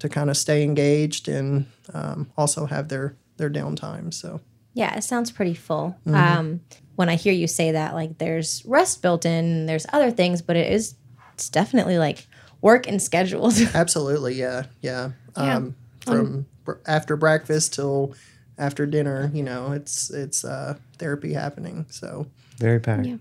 to 0.00 0.08
kind 0.08 0.28
of 0.30 0.36
stay 0.36 0.62
engaged 0.62 1.28
and 1.28 1.66
um, 1.92 2.30
also 2.36 2.66
have 2.66 2.88
their 2.88 3.14
their 3.36 3.50
downtime. 3.50 4.12
So 4.12 4.40
Yeah, 4.74 4.96
it 4.96 5.02
sounds 5.04 5.30
pretty 5.30 5.54
full. 5.54 5.96
Um, 6.06 6.60
when 6.96 7.08
I 7.08 7.16
hear 7.16 7.32
you 7.32 7.46
say 7.48 7.72
that, 7.72 7.94
like 7.94 8.18
there's 8.18 8.64
rest 8.66 9.02
built 9.02 9.24
in, 9.26 9.66
there's 9.66 9.86
other 9.92 10.10
things, 10.10 10.42
but 10.42 10.56
it 10.56 10.72
is 10.72 10.94
it's 11.34 11.48
definitely 11.48 11.98
like 11.98 12.26
work 12.60 12.86
and 12.86 13.02
scheduled. 13.02 13.54
absolutely, 13.74 14.34
yeah, 14.34 14.64
yeah. 14.80 15.10
Yeah. 15.36 15.56
Um, 15.56 15.74
from 16.00 16.46
br- 16.64 16.74
after 16.86 17.16
breakfast 17.16 17.74
till 17.74 18.14
after 18.56 18.86
dinner, 18.86 19.30
you 19.34 19.42
know, 19.42 19.72
it's 19.72 20.10
it's 20.10 20.44
uh, 20.44 20.76
therapy 20.98 21.32
happening. 21.32 21.86
So 21.90 22.26
very 22.58 22.78
packed 22.78 23.06
Yeah. 23.06 23.16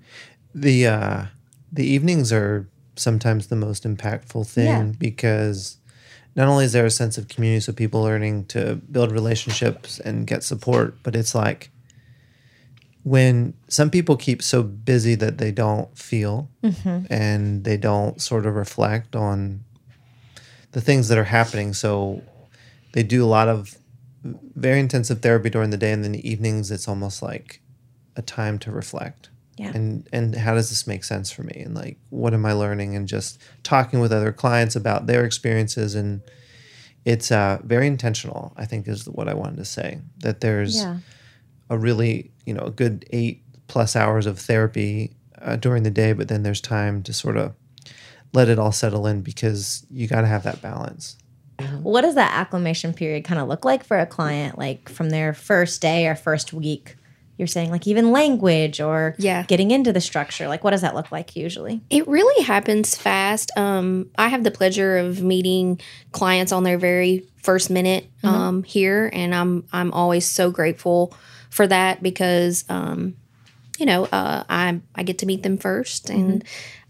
the 0.54 0.88
uh 0.88 1.26
the 1.72 1.86
evenings 1.88 2.32
are 2.32 2.68
sometimes 2.96 3.48
the 3.48 3.56
most 3.56 3.84
impactful 3.84 4.46
thing 4.48 4.68
Yeah. 4.68 4.84
because 5.00 5.78
not 6.36 6.48
only 6.48 6.66
is 6.66 6.74
there 6.74 6.86
a 6.86 6.92
sense 6.92 7.18
of 7.18 7.28
community 7.28 7.60
so 7.60 7.72
people 7.74 8.02
learning 8.02 8.46
to 8.46 8.76
build 8.92 9.12
relationships 9.12 10.00
and 10.00 10.28
get 10.28 10.44
support 10.44 10.96
but 11.04 11.16
it's 11.16 11.36
like 11.36 11.72
when 13.04 13.54
some 13.68 13.90
people 13.90 14.16
keep 14.16 14.42
so 14.42 14.64
busy 14.64 15.14
that 15.16 15.38
they 15.38 15.52
don't 15.52 15.98
feel 15.98 16.50
mm-hmm. 16.64 17.06
and 17.14 17.64
they 17.66 17.78
don't 17.78 18.22
sort 18.22 18.46
of 18.46 18.56
reflect 18.56 19.16
on 19.16 19.64
the 20.72 20.82
things 20.82 21.10
that 21.10 21.18
are 21.18 21.26
happening. 21.26 21.74
So 21.74 22.24
they 22.94 23.04
do 23.04 23.24
a 23.24 23.28
lot 23.28 23.50
of 23.50 23.78
very 24.24 24.80
intensive 24.80 25.22
therapy 25.22 25.50
during 25.50 25.70
the 25.70 25.78
day 25.78 25.92
and 25.92 26.04
then 26.04 26.14
the 26.14 26.30
evenings 26.30 26.72
it's 26.72 26.88
almost 26.88 27.22
like 27.22 27.62
a 28.16 28.22
time 28.22 28.58
to 28.58 28.72
reflect 28.72 29.30
Yeah. 29.58 29.72
and 29.74 30.08
and 30.12 30.36
how 30.36 30.56
does 30.56 30.70
this 30.70 30.88
make 30.88 31.04
sense 31.04 31.32
for 31.32 31.44
me 31.44 31.62
and 31.64 31.76
like 31.76 31.98
what 32.10 32.34
am 32.34 32.44
i 32.44 32.54
learning 32.54 32.96
and 32.96 33.08
just 33.08 33.40
talking 33.62 34.00
with 34.00 34.12
other 34.12 34.32
clients 34.32 34.76
about 34.76 35.06
their 35.06 35.26
experiences 35.26 35.94
and 35.94 36.22
it's 37.06 37.32
uh, 37.32 37.60
very 37.64 37.86
intentional 37.86 38.54
i 38.58 38.66
think 38.66 38.88
is 38.88 39.08
what 39.08 39.28
i 39.30 39.34
wanted 39.34 39.58
to 39.58 39.66
say 39.66 40.00
that 40.18 40.42
there's 40.42 40.78
yeah. 40.78 40.98
a 41.70 41.78
really 41.78 42.32
you 42.46 42.54
know 42.54 42.64
a 42.64 42.72
good 42.72 43.06
eight 43.12 43.44
plus 43.68 43.96
hours 43.96 44.26
of 44.26 44.40
therapy 44.40 45.16
uh, 45.40 45.56
during 45.56 45.84
the 45.84 45.92
day 45.92 46.14
but 46.14 46.30
then 46.30 46.42
there's 46.42 46.62
time 46.62 47.04
to 47.04 47.14
sort 47.14 47.38
of 47.38 47.54
let 48.34 48.50
it 48.50 48.58
all 48.58 48.72
settle 48.72 49.06
in 49.06 49.22
because 49.22 49.86
you 49.92 50.08
got 50.08 50.22
to 50.22 50.28
have 50.28 50.42
that 50.42 50.64
balance 50.64 51.18
What 51.82 52.02
does 52.02 52.16
that 52.16 52.32
acclimation 52.34 52.94
period 52.94 53.24
kind 53.24 53.40
of 53.40 53.48
look 53.48 53.64
like 53.66 53.84
for 53.84 54.00
a 54.00 54.06
client? 54.06 54.58
Like 54.58 54.90
from 54.90 55.10
their 55.10 55.34
first 55.34 55.82
day 55.82 56.08
or 56.08 56.16
first 56.16 56.54
week? 56.54 56.96
You're 57.38 57.48
saying 57.48 57.72
like 57.72 57.88
even 57.88 58.12
language 58.12 58.80
or 58.80 59.16
Yeah. 59.18 59.44
getting 59.48 59.72
into 59.72 59.92
the 59.92 60.02
structure. 60.02 60.48
Like 60.48 60.64
what 60.64 60.72
does 60.72 60.82
that 60.82 60.94
look 60.96 61.12
like 61.12 61.36
usually? 61.36 61.82
It 61.90 62.08
really 62.08 62.44
happens 62.44 62.96
fast. 62.96 63.52
Um, 63.58 64.10
I 64.18 64.28
have 64.28 64.44
the 64.44 64.52
pleasure 64.52 64.98
of 64.98 65.22
meeting 65.22 65.80
clients 66.12 66.52
on 66.52 66.64
their 66.64 66.78
very 66.78 67.26
first 67.38 67.70
minute 67.70 68.08
um, 68.24 68.64
here, 68.64 69.10
and 69.12 69.34
I'm 69.36 69.66
I'm 69.74 69.92
always 69.92 70.26
so 70.26 70.52
grateful 70.52 71.14
for 71.50 71.68
that 71.68 72.02
because 72.02 72.64
um, 72.70 73.16
you 73.78 73.86
know 73.86 74.06
uh, 74.06 74.44
I 74.50 74.80
I 74.96 75.04
get 75.04 75.18
to 75.20 75.26
meet 75.26 75.44
them 75.44 75.58
first, 75.58 76.10
and 76.10 76.44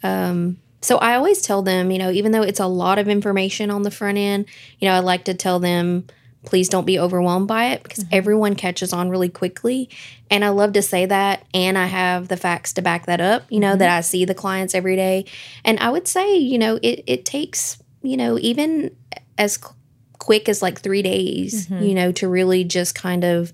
um, 0.03 0.57
so 0.81 0.97
I 0.97 1.15
always 1.15 1.41
tell 1.41 1.61
them, 1.61 1.89
you 1.91 1.97
know, 1.97 2.11
even 2.11 2.33
though 2.33 2.41
it's 2.43 2.59
a 2.59 2.67
lot 2.67 2.99
of 2.99 3.07
information 3.07 3.71
on 3.71 3.83
the 3.83 3.91
front 3.91 4.17
end, 4.17 4.45
you 4.79 4.87
know, 4.89 4.93
I 4.95 4.99
like 4.99 5.23
to 5.25 5.33
tell 5.33 5.59
them 5.59 6.05
please 6.45 6.69
don't 6.69 6.85
be 6.85 6.99
overwhelmed 6.99 7.47
by 7.47 7.67
it 7.67 7.83
because 7.83 8.03
mm-hmm. 8.03 8.15
everyone 8.15 8.55
catches 8.55 8.93
on 8.93 9.09
really 9.09 9.29
quickly. 9.29 9.89
And 10.29 10.43
I 10.43 10.49
love 10.49 10.73
to 10.73 10.81
say 10.81 11.05
that. 11.05 11.45
And 11.53 11.77
I 11.77 11.85
have 11.85 12.27
the 12.27 12.37
facts 12.37 12.73
to 12.73 12.81
back 12.81 13.05
that 13.05 13.21
up, 13.21 13.45
you 13.49 13.59
know, 13.59 13.75
that 13.75 13.87
mm-hmm. 13.87 13.97
I 13.97 14.01
see 14.01 14.25
the 14.25 14.35
clients 14.35 14.75
every 14.75 14.95
day. 14.95 15.25
And 15.63 15.79
I 15.79 15.89
would 15.89 16.07
say, 16.07 16.37
you 16.37 16.57
know, 16.57 16.79
it, 16.81 17.03
it 17.07 17.25
takes, 17.25 17.81
you 18.01 18.17
know, 18.17 18.37
even 18.39 18.95
as 19.37 19.57
qu- 19.57 19.73
quick 20.19 20.49
as 20.49 20.61
like 20.61 20.81
three 20.81 21.01
days, 21.01 21.67
mm-hmm. 21.67 21.83
you 21.83 21.93
know, 21.93 22.11
to 22.13 22.27
really 22.27 22.63
just 22.63 22.95
kind 22.95 23.23
of 23.23 23.53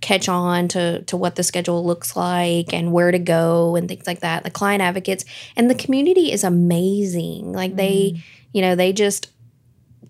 catch 0.00 0.28
on 0.28 0.66
to 0.66 1.02
to 1.02 1.16
what 1.16 1.36
the 1.36 1.42
schedule 1.42 1.84
looks 1.84 2.16
like 2.16 2.72
and 2.72 2.90
where 2.92 3.10
to 3.10 3.18
go 3.18 3.76
and 3.76 3.88
things 3.88 4.06
like 4.06 4.20
that. 4.20 4.44
The 4.44 4.50
client 4.50 4.82
advocates 4.82 5.24
and 5.56 5.68
the 5.68 5.74
community 5.74 6.32
is 6.32 6.42
amazing. 6.42 7.52
Like 7.52 7.76
they, 7.76 8.22
you 8.52 8.62
know, 8.62 8.74
they 8.74 8.92
just 8.92 9.28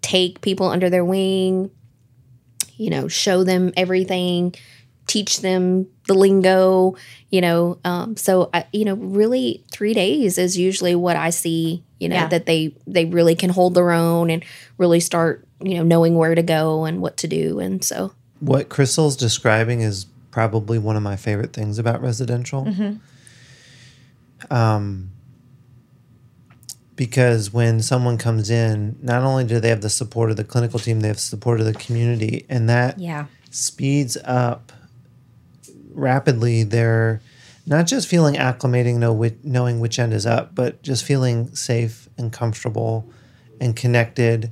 take 0.00 0.40
people 0.40 0.66
under 0.66 0.88
their 0.88 1.04
wing, 1.04 1.70
you 2.80 2.88
know, 2.90 3.06
show 3.08 3.44
them 3.44 3.72
everything, 3.76 4.54
teach 5.06 5.40
them 5.40 5.86
the 6.08 6.14
lingo, 6.14 6.96
you 7.30 7.40
know. 7.40 7.78
Um, 7.84 8.16
so 8.16 8.48
I, 8.54 8.64
you 8.72 8.84
know, 8.84 8.94
really, 8.94 9.62
three 9.70 9.92
days 9.94 10.38
is 10.38 10.56
usually 10.56 10.94
what 10.94 11.16
I 11.16 11.30
see. 11.30 11.82
You 12.00 12.08
know 12.08 12.16
Yeah. 12.16 12.28
that 12.28 12.46
they 12.46 12.74
they 12.86 13.04
really 13.04 13.34
can 13.34 13.50
hold 13.50 13.74
their 13.74 13.90
own 13.92 14.30
and 14.30 14.42
really 14.78 15.00
start 15.00 15.46
you 15.60 15.74
know 15.76 15.82
knowing 15.82 16.14
where 16.14 16.34
to 16.34 16.42
go 16.42 16.86
and 16.86 17.02
what 17.02 17.18
to 17.18 17.28
do, 17.28 17.60
and 17.60 17.84
so 17.84 18.12
What 18.40 18.70
Crystal's 18.70 19.16
describing 19.16 19.82
is 19.82 20.06
probably 20.30 20.78
one 20.78 20.96
of 20.96 21.02
my 21.02 21.16
favorite 21.16 21.52
things 21.52 21.78
about 21.78 22.00
residential. 22.00 22.66
Um, 24.50 25.10
because 27.00 27.50
when 27.50 27.80
someone 27.80 28.18
comes 28.18 28.50
in, 28.50 28.94
not 29.00 29.22
only 29.22 29.42
do 29.42 29.58
they 29.58 29.70
have 29.70 29.80
the 29.80 29.88
support 29.88 30.30
of 30.30 30.36
the 30.36 30.44
clinical 30.44 30.78
team, 30.78 31.00
they 31.00 31.08
have 31.08 31.18
support 31.18 31.58
of 31.58 31.64
the 31.64 31.72
community, 31.72 32.44
and 32.50 32.68
that 32.68 32.98
Yeah. 32.98 33.24
speeds 33.50 34.18
up 34.22 34.70
rapidly 35.94 36.62
their 36.62 37.22
not 37.66 37.86
just 37.86 38.06
feeling 38.06 38.34
acclimating, 38.34 38.96
know 38.96 39.14
which, 39.14 39.36
knowing 39.42 39.80
which 39.80 39.98
end 39.98 40.12
is 40.12 40.26
up, 40.26 40.54
but 40.54 40.82
just 40.82 41.02
feeling 41.02 41.54
safe 41.54 42.06
and 42.18 42.30
comfortable 42.34 43.06
and 43.58 43.74
connected. 43.74 44.50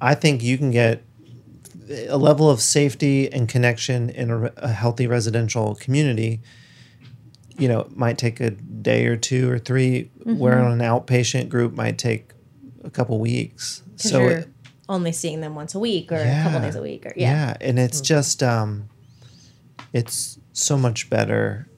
I 0.00 0.14
think 0.14 0.40
you 0.40 0.56
can 0.56 0.70
get 0.70 1.02
a 2.08 2.16
level 2.16 2.48
of 2.48 2.60
safety 2.60 3.28
and 3.32 3.48
connection 3.48 4.08
in 4.10 4.30
a, 4.30 4.52
a 4.58 4.68
healthy 4.68 5.08
residential 5.08 5.74
community. 5.74 6.42
You 7.58 7.68
know, 7.68 7.80
it 7.80 7.96
might 7.96 8.18
take 8.18 8.40
a 8.40 8.50
day 8.50 9.06
or 9.06 9.16
two 9.16 9.50
or 9.50 9.58
3 9.58 10.10
mm-hmm. 10.20 10.38
where 10.38 10.58
on 10.58 10.72
an 10.72 10.78
outpatient 10.78 11.48
group 11.48 11.74
might 11.74 11.98
take 11.98 12.32
a 12.84 12.90
couple 12.90 13.18
weeks. 13.18 13.82
So 13.96 14.20
you're 14.20 14.30
it- 14.30 14.48
only 14.88 15.12
seeing 15.12 15.40
them 15.40 15.54
once 15.54 15.74
a 15.74 15.78
week 15.78 16.10
or 16.10 16.16
a 16.16 16.42
couple 16.42 16.60
days 16.60 16.74
a 16.74 16.80
week 16.80 17.04
or 17.04 17.12
yeah, 17.14 17.48
yeah. 17.48 17.56
and 17.60 17.78
it's 17.78 17.98
mm-hmm. 17.98 18.04
just 18.04 18.42
um 18.42 18.88
it's 19.92 20.38
so 20.52 20.78
much 20.78 21.10
better. 21.10 21.68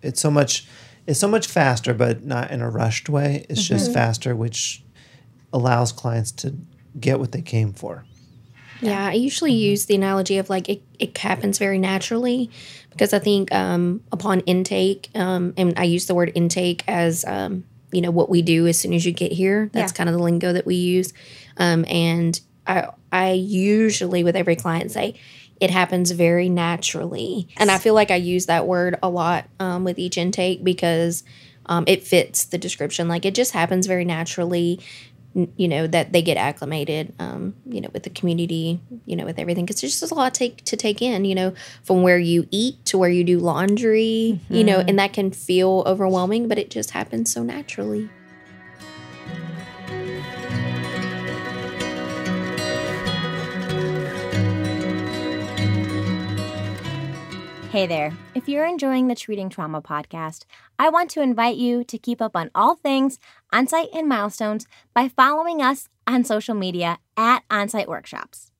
It's 0.00 0.20
so 0.20 0.30
much 0.30 0.68
it's 1.06 1.18
so 1.18 1.26
much 1.26 1.48
faster 1.48 1.92
but 1.92 2.24
not 2.24 2.50
in 2.52 2.60
a 2.60 2.70
rushed 2.70 3.08
way. 3.08 3.46
It's 3.48 3.66
just 3.66 3.86
mm-hmm. 3.86 3.94
faster 3.94 4.36
which 4.36 4.84
allows 5.52 5.90
clients 5.90 6.30
to 6.32 6.54
get 7.00 7.18
what 7.18 7.32
they 7.32 7.42
came 7.42 7.72
for 7.72 8.04
Yeah, 8.82 9.08
I 9.08 9.12
usually 9.12 9.52
use 9.52 9.86
the 9.86 9.94
analogy 9.94 10.38
of 10.38 10.50
like 10.50 10.68
it, 10.68 10.82
it 10.98 11.16
happens 11.16 11.58
very 11.58 11.78
naturally 11.78 12.50
because 12.90 13.12
I 13.12 13.20
think 13.20 13.52
um, 13.54 14.02
upon 14.10 14.40
intake, 14.40 15.08
um, 15.14 15.54
and 15.56 15.74
I 15.78 15.84
use 15.84 16.06
the 16.06 16.14
word 16.14 16.32
intake 16.34 16.82
as 16.88 17.24
um, 17.24 17.64
you 17.92 18.00
know 18.00 18.10
what 18.10 18.28
we 18.28 18.42
do 18.42 18.66
as 18.66 18.78
soon 18.78 18.92
as 18.92 19.06
you 19.06 19.12
get 19.12 19.32
here. 19.32 19.70
That's 19.72 19.92
Yeah. 19.92 19.96
kind 19.96 20.08
of 20.08 20.16
the 20.16 20.22
lingo 20.22 20.52
that 20.52 20.66
we 20.66 20.74
use, 20.74 21.12
um, 21.58 21.84
and 21.88 22.38
I 22.66 22.88
I 23.12 23.32
usually 23.32 24.24
with 24.24 24.36
every 24.36 24.56
client 24.56 24.90
say 24.90 25.14
it 25.60 25.70
happens 25.70 26.10
very 26.10 26.48
naturally, 26.48 27.46
and 27.58 27.70
I 27.70 27.78
feel 27.78 27.94
like 27.94 28.10
I 28.10 28.16
use 28.16 28.46
that 28.46 28.66
word 28.66 28.98
a 29.02 29.08
lot 29.08 29.44
um, 29.60 29.84
with 29.84 29.98
each 29.98 30.18
intake 30.18 30.64
because 30.64 31.22
um, 31.66 31.84
it 31.86 32.02
fits 32.02 32.46
the 32.46 32.58
description. 32.58 33.06
Like 33.06 33.24
it 33.24 33.34
just 33.36 33.52
happens 33.52 33.86
very 33.86 34.04
naturally 34.04 34.80
you 35.34 35.68
know 35.68 35.86
that 35.86 36.12
they 36.12 36.20
get 36.20 36.36
acclimated 36.36 37.12
um, 37.18 37.54
you 37.66 37.80
know 37.80 37.88
with 37.92 38.02
the 38.02 38.10
community 38.10 38.80
you 39.06 39.16
know 39.16 39.24
with 39.24 39.38
everything 39.38 39.64
because 39.64 39.80
there's 39.80 39.98
just 39.98 40.12
a 40.12 40.14
lot 40.14 40.34
to 40.34 40.38
take 40.38 40.64
to 40.64 40.76
take 40.76 41.00
in 41.00 41.24
you 41.24 41.34
know 41.34 41.54
from 41.82 42.02
where 42.02 42.18
you 42.18 42.46
eat 42.50 42.84
to 42.84 42.98
where 42.98 43.08
you 43.10 43.24
do 43.24 43.38
laundry 43.38 44.38
you 44.50 44.64
know 44.64 44.80
and 44.86 44.98
that 44.98 45.12
can 45.12 45.30
feel 45.30 45.82
overwhelming 45.86 46.48
but 46.48 46.58
it 46.58 46.70
just 46.70 46.90
happens 46.90 47.32
so 47.32 47.42
naturally 47.42 48.10
Hey 57.72 57.86
there. 57.86 58.12
If 58.34 58.50
you're 58.50 58.66
enjoying 58.66 59.08
the 59.08 59.14
Treating 59.14 59.48
Trauma 59.48 59.80
podcast, 59.80 60.44
I 60.78 60.90
want 60.90 61.08
to 61.12 61.22
invite 61.22 61.56
you 61.56 61.84
to 61.84 61.96
keep 61.96 62.20
up 62.20 62.36
on 62.36 62.50
all 62.54 62.76
things 62.76 63.18
onsite 63.50 63.88
and 63.96 64.06
milestones 64.06 64.66
by 64.92 65.08
following 65.08 65.62
us 65.62 65.88
on 66.06 66.22
social 66.24 66.54
media 66.54 66.98
at 67.16 67.48
Onsite 67.48 67.86
Workshops. 67.86 68.50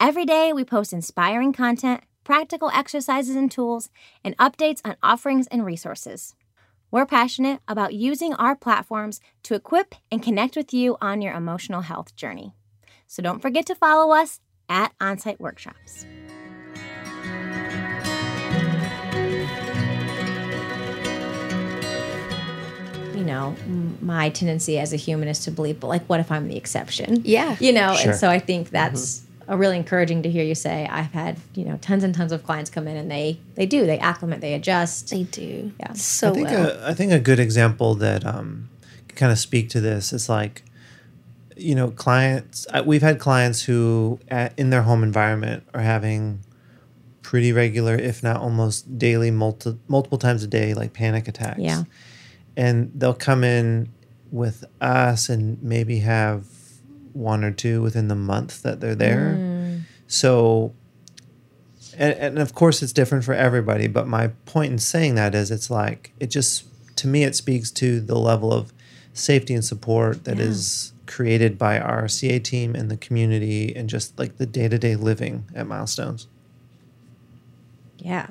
Every 0.00 0.24
day, 0.24 0.52
we 0.52 0.64
post 0.64 0.92
inspiring 0.92 1.52
content, 1.52 2.02
practical 2.24 2.72
exercises 2.74 3.36
and 3.36 3.52
tools, 3.52 3.88
and 4.24 4.36
updates 4.38 4.80
on 4.84 4.96
offerings 5.00 5.46
and 5.46 5.64
resources. 5.64 6.34
We're 6.90 7.06
passionate 7.06 7.60
about 7.68 7.94
using 7.94 8.34
our 8.34 8.56
platforms 8.56 9.20
to 9.44 9.54
equip 9.54 9.94
and 10.10 10.24
connect 10.24 10.56
with 10.56 10.74
you 10.74 10.96
on 11.00 11.22
your 11.22 11.34
emotional 11.34 11.82
health 11.82 12.16
journey. 12.16 12.52
So 13.06 13.22
don't 13.22 13.42
forget 13.42 13.64
to 13.66 13.76
follow 13.76 14.12
us 14.12 14.40
at 14.68 14.92
Onsite 14.98 15.38
Workshops. 15.38 16.04
You 23.20 23.26
know, 23.26 23.54
my 24.00 24.30
tendency 24.30 24.78
as 24.78 24.92
a 24.92 24.96
human 24.96 25.28
is 25.28 25.40
to 25.40 25.50
believe, 25.50 25.78
but 25.80 25.88
like, 25.88 26.04
what 26.08 26.20
if 26.20 26.32
I'm 26.32 26.48
the 26.48 26.56
exception? 26.56 27.22
yeah 27.24 27.56
You 27.60 27.72
know, 27.72 27.94
Sure. 27.94 28.10
and 28.12 28.18
so 28.20 28.28
I 28.28 28.38
think 28.38 28.70
that's 28.70 29.22
a 29.46 29.56
really 29.56 29.76
encouraging 29.76 30.22
to 30.22 30.30
hear 30.30 30.44
you 30.44 30.54
say. 30.54 30.86
I've 30.90 31.12
had 31.12 31.36
you 31.54 31.64
know 31.64 31.76
tons 31.82 32.02
and 32.04 32.14
tons 32.14 32.32
of 32.32 32.44
clients 32.44 32.70
come 32.70 32.86
in 32.88 32.96
and 32.96 33.10
they 33.10 33.38
they 33.56 33.66
do 33.66 33.84
they 33.86 33.98
acclimate, 33.98 34.40
they 34.40 34.54
adjust. 34.54 35.10
they 35.10 35.24
do 35.24 35.72
Yeah. 35.80 35.92
so 35.94 36.30
I 36.30 36.32
think 36.34 36.48
well 36.48 36.70
a, 36.70 36.90
I 36.90 36.94
think 36.94 37.12
a 37.12 37.18
good 37.30 37.40
example 37.40 37.94
that 37.96 38.24
um, 38.24 38.68
can 39.08 39.16
kind 39.16 39.32
of 39.32 39.38
speak 39.38 39.68
to 39.70 39.80
this 39.80 40.12
is 40.12 40.28
like, 40.28 40.62
you 41.56 41.74
know, 41.74 41.90
clients. 41.90 42.66
We've 42.86 43.02
had 43.02 43.18
clients 43.18 43.62
who, 43.62 44.18
at, 44.28 44.58
in 44.58 44.70
their 44.70 44.82
home 44.82 45.02
environment, 45.02 45.64
are 45.74 45.82
having 45.82 46.40
pretty 47.22 47.52
regular, 47.52 47.94
if 47.96 48.22
not 48.22 48.36
almost 48.40 48.98
daily, 48.98 49.30
multi, 49.30 49.76
multiple 49.88 50.16
times 50.18 50.42
a 50.42 50.46
day, 50.46 50.74
like 50.74 50.92
panic 50.92 51.28
attacks. 51.28 51.58
Yeah. 51.60 51.82
And 52.60 52.92
they'll 52.94 53.14
come 53.14 53.42
in 53.42 53.88
with 54.30 54.66
us 54.82 55.30
and 55.30 55.60
maybe 55.62 56.00
have 56.00 56.44
one 57.14 57.42
or 57.42 57.50
two 57.50 57.80
within 57.80 58.08
the 58.08 58.14
month 58.14 58.62
that 58.62 58.80
they're 58.80 58.94
there. 58.94 59.34
Mm. 59.38 59.80
So, 60.06 60.74
and, 61.96 62.12
and 62.18 62.38
of 62.38 62.54
course, 62.54 62.82
it's 62.82 62.92
different 62.92 63.24
for 63.24 63.32
everybody. 63.32 63.86
But 63.86 64.06
my 64.06 64.28
point 64.44 64.72
in 64.72 64.78
saying 64.78 65.14
that 65.14 65.34
is, 65.34 65.50
it's 65.50 65.70
like 65.70 66.12
it 66.20 66.26
just 66.26 66.66
to 66.96 67.08
me, 67.08 67.24
it 67.24 67.34
speaks 67.34 67.70
to 67.70 67.98
the 67.98 68.18
level 68.18 68.52
of 68.52 68.74
safety 69.14 69.54
and 69.54 69.64
support 69.64 70.24
that 70.24 70.38
is 70.38 70.92
created 71.06 71.56
by 71.56 71.80
our 71.80 72.08
CA 72.08 72.38
team 72.38 72.74
and 72.74 72.90
the 72.90 72.96
community, 72.98 73.74
and 73.74 73.88
just 73.88 74.18
like 74.18 74.36
the 74.36 74.44
day 74.44 74.68
to 74.68 74.78
day 74.78 74.96
living 74.96 75.46
at 75.54 75.66
Milestones. 75.66 76.28
Yeah. 77.96 78.26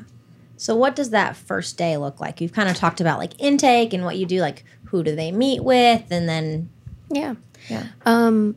So 0.60 0.76
what 0.76 0.94
does 0.94 1.12
that 1.12 1.38
first 1.38 1.78
day 1.78 1.96
look 1.96 2.20
like? 2.20 2.42
You've 2.42 2.52
kind 2.52 2.68
of 2.68 2.76
talked 2.76 3.00
about 3.00 3.18
like 3.18 3.40
intake 3.40 3.94
and 3.94 4.04
what 4.04 4.18
you 4.18 4.26
do, 4.26 4.42
like 4.42 4.66
who 4.86 5.04
do 5.04 5.16
they 5.16 5.32
meet 5.32 5.64
with, 5.64 6.04
and 6.12 6.28
then 6.28 6.70
yeah 7.10 7.36
yeah, 7.70 7.88
Um, 8.06 8.56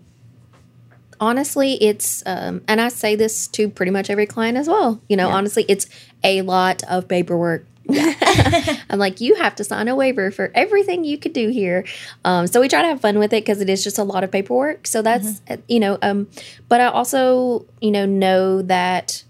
honestly, 1.21 1.75
it's 1.75 2.23
um, 2.27 2.63
and 2.69 2.81
I 2.81 2.89
say 2.89 3.17
this 3.17 3.47
to 3.49 3.69
pretty 3.69 3.93
much 3.93 4.11
every 4.11 4.27
client 4.27 4.59
as 4.59 4.69
well. 4.69 5.01
You 5.09 5.17
know, 5.17 5.29
honestly, 5.29 5.65
it's 5.69 5.87
a 6.23 6.43
lot 6.43 6.83
of 6.89 7.09
paperwork. 7.09 7.67
I'm 7.91 8.99
like, 8.99 9.21
you 9.21 9.35
have 9.37 9.57
to 9.57 9.65
sign 9.65 9.89
a 9.89 9.95
waiver 9.97 10.31
for 10.31 10.53
everything 10.55 11.05
you 11.05 11.19
could 11.19 11.33
do 11.33 11.49
here. 11.49 11.85
Um, 12.25 12.47
so 12.47 12.61
we 12.61 12.69
try 12.69 12.83
to 12.83 12.89
have 12.89 13.01
fun 13.01 13.19
with 13.19 13.33
it 13.33 13.45
because 13.45 13.61
it 13.61 13.69
is 13.69 13.83
just 13.83 13.99
a 13.99 14.05
lot 14.05 14.25
of 14.25 14.31
paperwork. 14.31 14.87
So 14.87 15.03
that's 15.03 15.41
uh, 15.49 15.57
you 15.69 15.81
know, 15.81 15.99
um, 16.03 16.29
but 16.69 16.81
I 16.81 16.87
also 16.87 17.67
you 17.81 17.91
know 17.91 18.07
know 18.07 18.63
that 18.63 19.25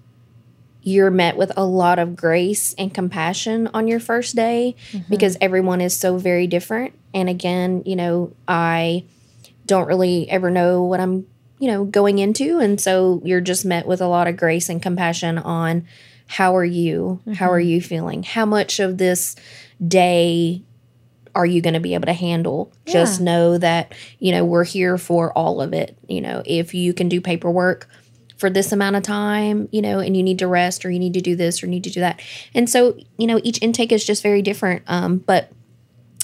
you're 0.83 1.11
met 1.11 1.37
with 1.37 1.53
a 1.57 1.65
lot 1.65 1.99
of 1.99 2.17
grace 2.17 2.75
and 2.75 2.93
compassion 2.93 3.69
on 3.73 3.87
your 3.87 4.01
first 4.01 4.35
day 4.35 4.75
mm-hmm. 4.91 5.09
because 5.09 5.37
everyone 5.41 5.81
is 5.81 5.97
so 5.97 6.17
very 6.19 6.47
different. 6.47 6.99
And 7.15 7.29
again, 7.29 7.83
you 7.87 7.97
know, 7.97 8.35
I 8.49 9.05
don't 9.67 9.87
really 9.87 10.29
ever 10.29 10.51
know 10.51 10.83
what 10.83 11.01
I'm, 11.01 11.27
you 11.59 11.69
know, 11.69 11.85
going 11.85 12.19
into. 12.19 12.59
And 12.59 12.81
so 12.81 13.23
you're 13.25 13.41
just 13.41 13.65
met 13.65 13.87
with 13.87 14.01
a 14.01 14.09
lot 14.09 14.27
of 14.27 14.37
grace 14.37 14.69
and 14.69 14.83
compassion 14.83 15.39
on 15.39 15.87
how 16.27 16.57
are 16.57 16.65
you? 16.65 17.21
How 17.35 17.51
are 17.51 17.61
mm-hmm. 17.61 17.69
you 17.69 17.81
feeling? 17.81 18.23
How 18.25 18.47
much 18.47 18.81
of 18.81 18.99
this 18.99 19.37
day 19.87 20.63
are 21.35 21.47
you 21.47 21.63
going 21.63 21.75
to 21.75 21.81
be 21.81 21.95
able 21.95 22.07
to 22.07 22.13
handle? 22.13 22.73
Just 22.87 23.21
know 23.21 23.57
that, 23.59 23.93
you 24.19 24.33
know, 24.33 24.45
we're 24.45 24.65
here 24.65 24.99
for 24.99 25.33
all 25.33 25.61
of 25.61 25.73
it. 25.73 25.97
You 26.09 26.21
know, 26.21 26.43
if 26.45 26.75
you 26.75 26.93
can 26.93 27.09
do 27.09 27.21
paperwork, 27.21 27.89
for 28.43 28.51
this 28.51 28.73
amount 28.73 28.97
of 28.97 29.05
time, 29.05 29.69
you 29.71 29.81
know, 29.81 30.01
and 30.01 30.17
you 30.17 30.23
need 30.25 30.41
to 30.41 30.49
rest 30.49 30.85
or 30.85 30.91
you 30.91 30.99
need 30.99 31.15
to 31.15 31.21
do 31.21 31.37
this 31.37 31.63
or 31.63 31.69
need 31.69 31.85
to 31.85 31.91
do 31.91 32.01
that. 32.01 32.21
And 32.55 32.69
so, 32.69 32.99
you 33.17 33.29
know, 33.29 33.41
each 33.45 33.63
intake 33.63 33.93
is 33.93 34.05
just 34.05 34.21
very 34.21 34.43
different. 34.43 34.83
Um, 34.89 35.19
but 35.19 35.53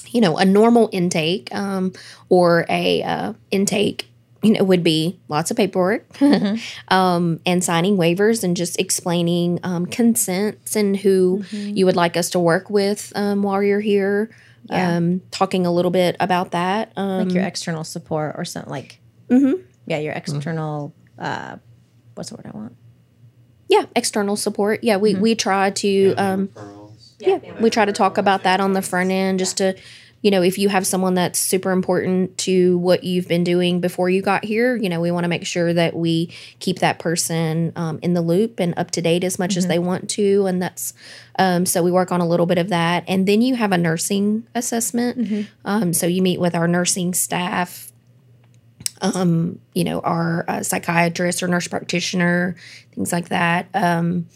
you 0.09 0.19
know, 0.19 0.37
a 0.37 0.43
normal 0.43 0.89
intake 0.91 1.47
um, 1.55 1.93
or 2.27 2.65
a 2.67 3.01
uh, 3.03 3.33
intake 3.51 4.09
you 4.43 4.51
know, 4.51 4.65
would 4.65 4.83
be 4.83 5.17
lots 5.29 5.49
of 5.49 5.55
paperwork 5.55 6.05
um, 6.89 7.39
and 7.45 7.63
signing 7.63 7.95
waivers 7.95 8.43
and 8.43 8.57
just 8.57 8.77
explaining 8.81 9.61
um, 9.63 9.85
consents 9.85 10.75
and 10.75 10.97
who 10.97 11.45
you 11.51 11.85
would 11.85 11.95
like 11.95 12.17
us 12.17 12.29
to 12.31 12.39
work 12.39 12.69
with 12.69 13.13
um, 13.15 13.43
while 13.43 13.63
you're 13.63 13.79
here. 13.79 14.29
Yeah. 14.65 14.97
Um, 14.97 15.21
talking 15.31 15.65
a 15.65 15.71
little 15.71 15.89
bit 15.89 16.17
about 16.19 16.51
that. 16.51 16.91
Um, 16.97 17.27
like 17.27 17.33
your 17.33 17.45
external 17.45 17.85
support 17.85 18.35
or 18.37 18.43
something 18.43 18.69
like 18.69 18.99
mhm. 19.29 19.63
yeah 19.85 19.99
your 19.99 20.13
external 20.13 20.93
uh 21.17 21.55
what's 22.19 22.29
the 22.29 22.35
word 22.35 22.51
i 22.53 22.55
want? 22.55 22.75
Yeah, 23.69 23.85
external 23.95 24.35
support. 24.35 24.83
Yeah, 24.83 24.97
we, 24.97 25.13
we 25.15 25.35
try 25.35 25.69
to 25.69 26.13
um, 26.17 26.49
yeah, 27.19 27.39
we 27.61 27.69
try 27.69 27.85
to 27.85 27.93
talk 27.93 28.17
about 28.17 28.43
that 28.43 28.59
on 28.59 28.73
the 28.73 28.81
front 28.81 29.11
end 29.11 29.39
just 29.39 29.57
to 29.57 29.77
you 30.21 30.31
know 30.31 30.41
if 30.41 30.57
you 30.57 30.69
have 30.69 30.85
someone 30.85 31.13
that's 31.13 31.39
super 31.39 31.71
important 31.71 32.37
to 32.39 32.77
what 32.79 33.03
you've 33.03 33.27
been 33.27 33.43
doing 33.45 33.79
before 33.79 34.09
you 34.09 34.21
got 34.21 34.43
here 34.43 34.75
you 34.75 34.89
know 34.89 34.99
we 34.99 35.11
want 35.11 35.23
to 35.23 35.29
make 35.29 35.45
sure 35.45 35.71
that 35.71 35.95
we 35.95 36.33
keep 36.59 36.79
that 36.79 36.99
person 36.99 37.71
um, 37.77 37.99
in 38.01 38.15
the 38.15 38.21
loop 38.21 38.59
and 38.59 38.73
up 38.75 38.91
to 38.91 39.01
date 39.01 39.23
as 39.23 39.39
much 39.39 39.55
as 39.55 39.67
they 39.67 39.79
want 39.79 40.09
to 40.09 40.45
and 40.45 40.61
that's 40.61 40.93
um, 41.37 41.65
so 41.65 41.81
we 41.81 41.91
work 41.91 42.11
on 42.11 42.19
a 42.19 42.27
little 42.27 42.45
bit 42.45 42.57
of 42.57 42.67
that. 42.67 43.05
And 43.07 43.25
then 43.25 43.41
you 43.41 43.55
have 43.55 43.71
a 43.71 43.77
nursing 43.77 44.45
assessment. 44.53 45.47
Um, 45.63 45.93
so 45.93 46.05
you 46.05 46.21
meet 46.21 46.37
with 46.37 46.53
our 46.53 46.67
nursing 46.67 47.13
staff 47.13 47.88
um, 49.01 49.59
you 49.73 49.83
know, 49.83 49.99
our 50.01 50.45
uh, 50.47 50.63
psychiatrist 50.63 51.43
or 51.43 51.47
nurse 51.47 51.67
practitioner, 51.67 52.55
things 52.93 53.11
like 53.11 53.29
that. 53.29 53.67
Um, 53.73 54.27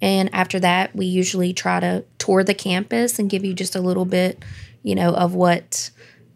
and 0.00 0.32
after 0.32 0.60
that, 0.60 0.94
we 0.94 1.06
usually 1.06 1.52
try 1.52 1.80
to 1.80 2.04
tour 2.18 2.44
the 2.44 2.54
campus 2.54 3.18
and 3.18 3.30
give 3.30 3.44
you 3.44 3.54
just 3.54 3.74
a 3.74 3.80
little 3.80 4.04
bit, 4.04 4.44
you 4.82 4.94
know, 4.94 5.12
of 5.14 5.34
what 5.34 5.90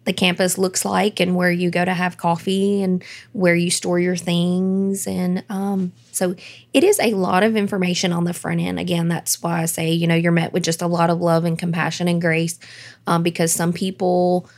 the 0.04 0.12
campus 0.12 0.58
looks 0.58 0.84
like 0.84 1.20
and 1.20 1.36
where 1.36 1.50
you 1.50 1.70
go 1.70 1.84
to 1.84 1.94
have 1.94 2.16
coffee 2.16 2.82
and 2.82 3.04
where 3.32 3.54
you 3.54 3.70
store 3.70 4.00
your 4.00 4.16
things. 4.16 5.06
And 5.06 5.44
um, 5.48 5.92
so 6.10 6.34
it 6.72 6.82
is 6.82 6.98
a 6.98 7.14
lot 7.14 7.44
of 7.44 7.56
information 7.56 8.12
on 8.12 8.24
the 8.24 8.32
front 8.32 8.60
end. 8.60 8.80
Again, 8.80 9.06
that's 9.06 9.40
why 9.42 9.62
I 9.62 9.66
say, 9.66 9.92
you 9.92 10.08
know, 10.08 10.16
you're 10.16 10.32
met 10.32 10.52
with 10.52 10.64
just 10.64 10.82
a 10.82 10.88
lot 10.88 11.10
of 11.10 11.20
love 11.20 11.44
and 11.44 11.56
compassion 11.56 12.08
and 12.08 12.20
grace 12.20 12.58
um, 13.06 13.22
because 13.22 13.52
some 13.52 13.72
people 13.72 14.50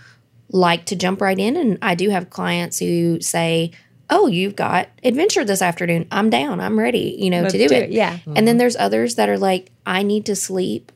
like 0.51 0.87
to 0.87 0.97
jump 0.97 1.21
right 1.21 1.39
in. 1.39 1.57
And 1.57 1.79
I 1.83 1.95
do 1.95 2.11
have 2.11 2.31
clients 2.31 2.79
who 2.79 3.21
say, 3.21 3.73
Oh, 4.11 4.27
you've 4.27 4.55
got 4.55 4.89
adventure 5.03 5.45
this 5.45 5.63
afternoon. 5.63 6.07
I'm 6.11 6.29
down. 6.29 6.61
I'm 6.61 6.79
ready, 6.79 7.17
you 7.19 7.31
know, 7.31 7.41
Let's 7.43 7.53
to 7.53 7.59
do, 7.59 7.69
do 7.69 7.75
it. 7.75 7.83
it, 7.85 7.91
yeah. 7.91 8.19
And 8.37 8.47
then 8.47 8.59
there's 8.59 8.77
others 8.77 9.15
that 9.15 9.31
are 9.31 9.39
like, 9.39 9.71
I 9.87 10.03
need 10.03 10.27
to 10.27 10.37
sleep 10.37 10.93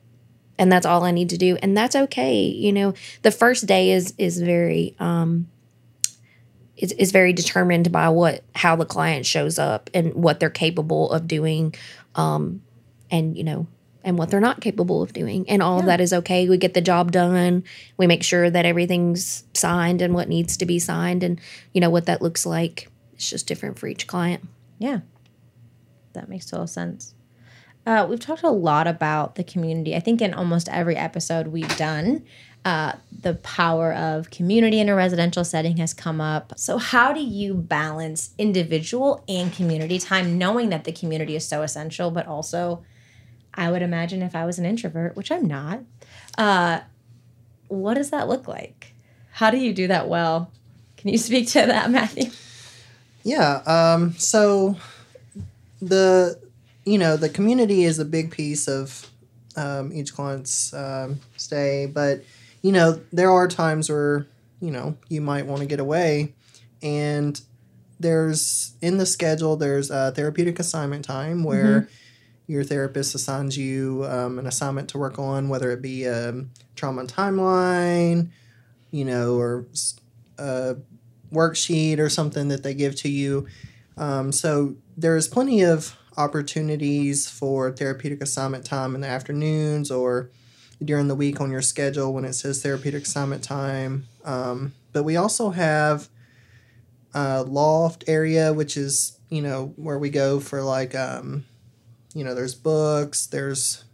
and 0.58 0.70
that's 0.70 0.84
all 0.84 1.04
I 1.04 1.12
need 1.12 1.30
to 1.30 1.38
do. 1.38 1.56
And 1.62 1.76
that's 1.76 1.96
okay. 1.96 2.42
You 2.42 2.72
know, 2.72 2.94
the 3.22 3.30
first 3.30 3.66
day 3.66 3.92
is 3.92 4.12
is 4.18 4.40
very 4.40 4.94
um 4.98 5.48
is, 6.76 6.92
is 6.92 7.12
very 7.12 7.32
determined 7.32 7.90
by 7.90 8.08
what 8.08 8.42
how 8.54 8.76
the 8.76 8.84
client 8.84 9.24
shows 9.24 9.58
up 9.58 9.88
and 9.94 10.14
what 10.14 10.40
they're 10.40 10.50
capable 10.50 11.10
of 11.10 11.26
doing 11.26 11.74
um 12.14 12.62
and 13.10 13.36
you 13.36 13.44
know 13.44 13.66
and 14.04 14.16
what 14.16 14.30
they're 14.30 14.40
not 14.40 14.60
capable 14.60 15.02
of 15.02 15.12
doing 15.12 15.44
and 15.48 15.62
all 15.62 15.78
of 15.80 15.86
that 15.86 16.00
is 16.00 16.12
okay 16.12 16.48
we 16.48 16.56
get 16.56 16.74
the 16.74 16.80
job 16.80 17.10
done 17.12 17.62
we 17.96 18.06
make 18.06 18.22
sure 18.22 18.48
that 18.48 18.64
everything's 18.64 19.44
signed 19.54 20.00
and 20.00 20.14
what 20.14 20.28
needs 20.28 20.56
to 20.56 20.64
be 20.66 20.78
signed 20.78 21.22
and 21.22 21.40
you 21.72 21.80
know 21.80 21.90
what 21.90 22.06
that 22.06 22.22
looks 22.22 22.46
like 22.46 22.88
it's 23.14 23.28
just 23.28 23.46
different 23.46 23.78
for 23.78 23.86
each 23.88 24.06
client 24.06 24.42
Yeah. 24.78 25.00
That 26.14 26.28
makes 26.28 26.46
total 26.46 26.66
sense. 26.66 27.14
Uh, 27.86 28.06
we've 28.08 28.20
talked 28.20 28.42
a 28.42 28.50
lot 28.50 28.86
about 28.86 29.36
the 29.36 29.44
community. 29.44 29.94
I 29.96 30.00
think 30.00 30.20
in 30.20 30.34
almost 30.34 30.68
every 30.68 30.96
episode 30.96 31.48
we've 31.48 31.76
done, 31.76 32.24
uh, 32.64 32.92
the 33.22 33.34
power 33.34 33.94
of 33.94 34.30
community 34.30 34.78
in 34.80 34.88
a 34.88 34.94
residential 34.94 35.44
setting 35.44 35.78
has 35.78 35.94
come 35.94 36.20
up. 36.20 36.52
So, 36.56 36.76
how 36.78 37.12
do 37.12 37.20
you 37.20 37.54
balance 37.54 38.30
individual 38.36 39.24
and 39.28 39.52
community 39.52 39.98
time, 39.98 40.36
knowing 40.36 40.68
that 40.70 40.84
the 40.84 40.92
community 40.92 41.34
is 41.34 41.46
so 41.46 41.62
essential, 41.62 42.10
but 42.10 42.26
also, 42.26 42.84
I 43.58 43.72
would 43.72 43.82
imagine 43.82 44.22
if 44.22 44.36
I 44.36 44.46
was 44.46 44.60
an 44.60 44.64
introvert, 44.64 45.16
which 45.16 45.32
I'm 45.32 45.46
not, 45.46 45.80
uh, 46.38 46.80
what 47.66 47.94
does 47.94 48.10
that 48.10 48.28
look 48.28 48.46
like? 48.46 48.94
How 49.32 49.50
do 49.50 49.58
you 49.58 49.74
do 49.74 49.88
that 49.88 50.08
well? 50.08 50.52
Can 50.96 51.10
you 51.10 51.18
speak 51.18 51.48
to 51.48 51.66
that, 51.66 51.90
Matthew? 51.90 52.30
Yeah. 53.24 53.62
Um, 53.66 54.14
so 54.14 54.76
the 55.82 56.40
you 56.84 56.98
know 56.98 57.16
the 57.16 57.28
community 57.28 57.84
is 57.84 57.98
a 57.98 58.04
big 58.04 58.30
piece 58.30 58.68
of 58.68 59.10
um, 59.56 59.92
each 59.92 60.14
client's 60.14 60.72
um, 60.72 61.20
stay, 61.36 61.86
but 61.86 62.22
you 62.62 62.70
know 62.72 63.00
there 63.12 63.30
are 63.30 63.48
times 63.48 63.90
where 63.90 64.26
you 64.60 64.70
know 64.70 64.96
you 65.08 65.20
might 65.20 65.46
want 65.46 65.60
to 65.60 65.66
get 65.66 65.80
away, 65.80 66.32
and 66.80 67.40
there's 67.98 68.74
in 68.80 68.98
the 68.98 69.06
schedule 69.06 69.56
there's 69.56 69.90
a 69.90 70.12
therapeutic 70.12 70.60
assignment 70.60 71.04
time 71.04 71.42
where 71.42 71.88
your 72.48 72.64
therapist 72.64 73.14
assigns 73.14 73.56
you 73.56 74.04
um, 74.08 74.38
an 74.38 74.46
assignment 74.46 74.88
to 74.88 74.98
work 74.98 75.18
on, 75.18 75.48
whether 75.48 75.70
it 75.70 75.82
be 75.82 76.04
a 76.04 76.34
trauma 76.74 77.04
timeline, 77.04 78.30
you 78.90 79.04
know, 79.04 79.36
or 79.36 79.66
a 80.38 80.76
worksheet 81.30 81.98
or 81.98 82.08
something 82.08 82.48
that 82.48 82.62
they 82.62 82.72
give 82.74 82.96
to 82.96 83.08
you. 83.08 83.46
Um, 83.98 84.32
so 84.32 84.76
there's 84.96 85.28
plenty 85.28 85.62
of 85.62 85.94
opportunities 86.16 87.28
for 87.28 87.70
therapeutic 87.70 88.22
assignment 88.22 88.64
time 88.64 88.94
in 88.94 89.02
the 89.02 89.08
afternoons 89.08 89.90
or 89.90 90.30
during 90.82 91.06
the 91.08 91.14
week 91.14 91.40
on 91.40 91.50
your 91.50 91.62
schedule 91.62 92.14
when 92.14 92.24
it 92.24 92.32
says 92.32 92.62
therapeutic 92.62 93.02
assignment 93.02 93.44
time. 93.44 94.08
Um, 94.24 94.72
but 94.92 95.02
we 95.02 95.16
also 95.16 95.50
have 95.50 96.08
a 97.12 97.42
loft 97.42 98.04
area, 98.06 98.54
which 98.54 98.76
is 98.76 99.18
you 99.28 99.42
know 99.42 99.74
where 99.76 99.98
we 99.98 100.08
go 100.08 100.40
for 100.40 100.62
like 100.62 100.94
um, 100.94 101.44
you 102.14 102.24
know 102.24 102.34
there's 102.34 102.54
books, 102.54 103.26
there's 103.26 103.84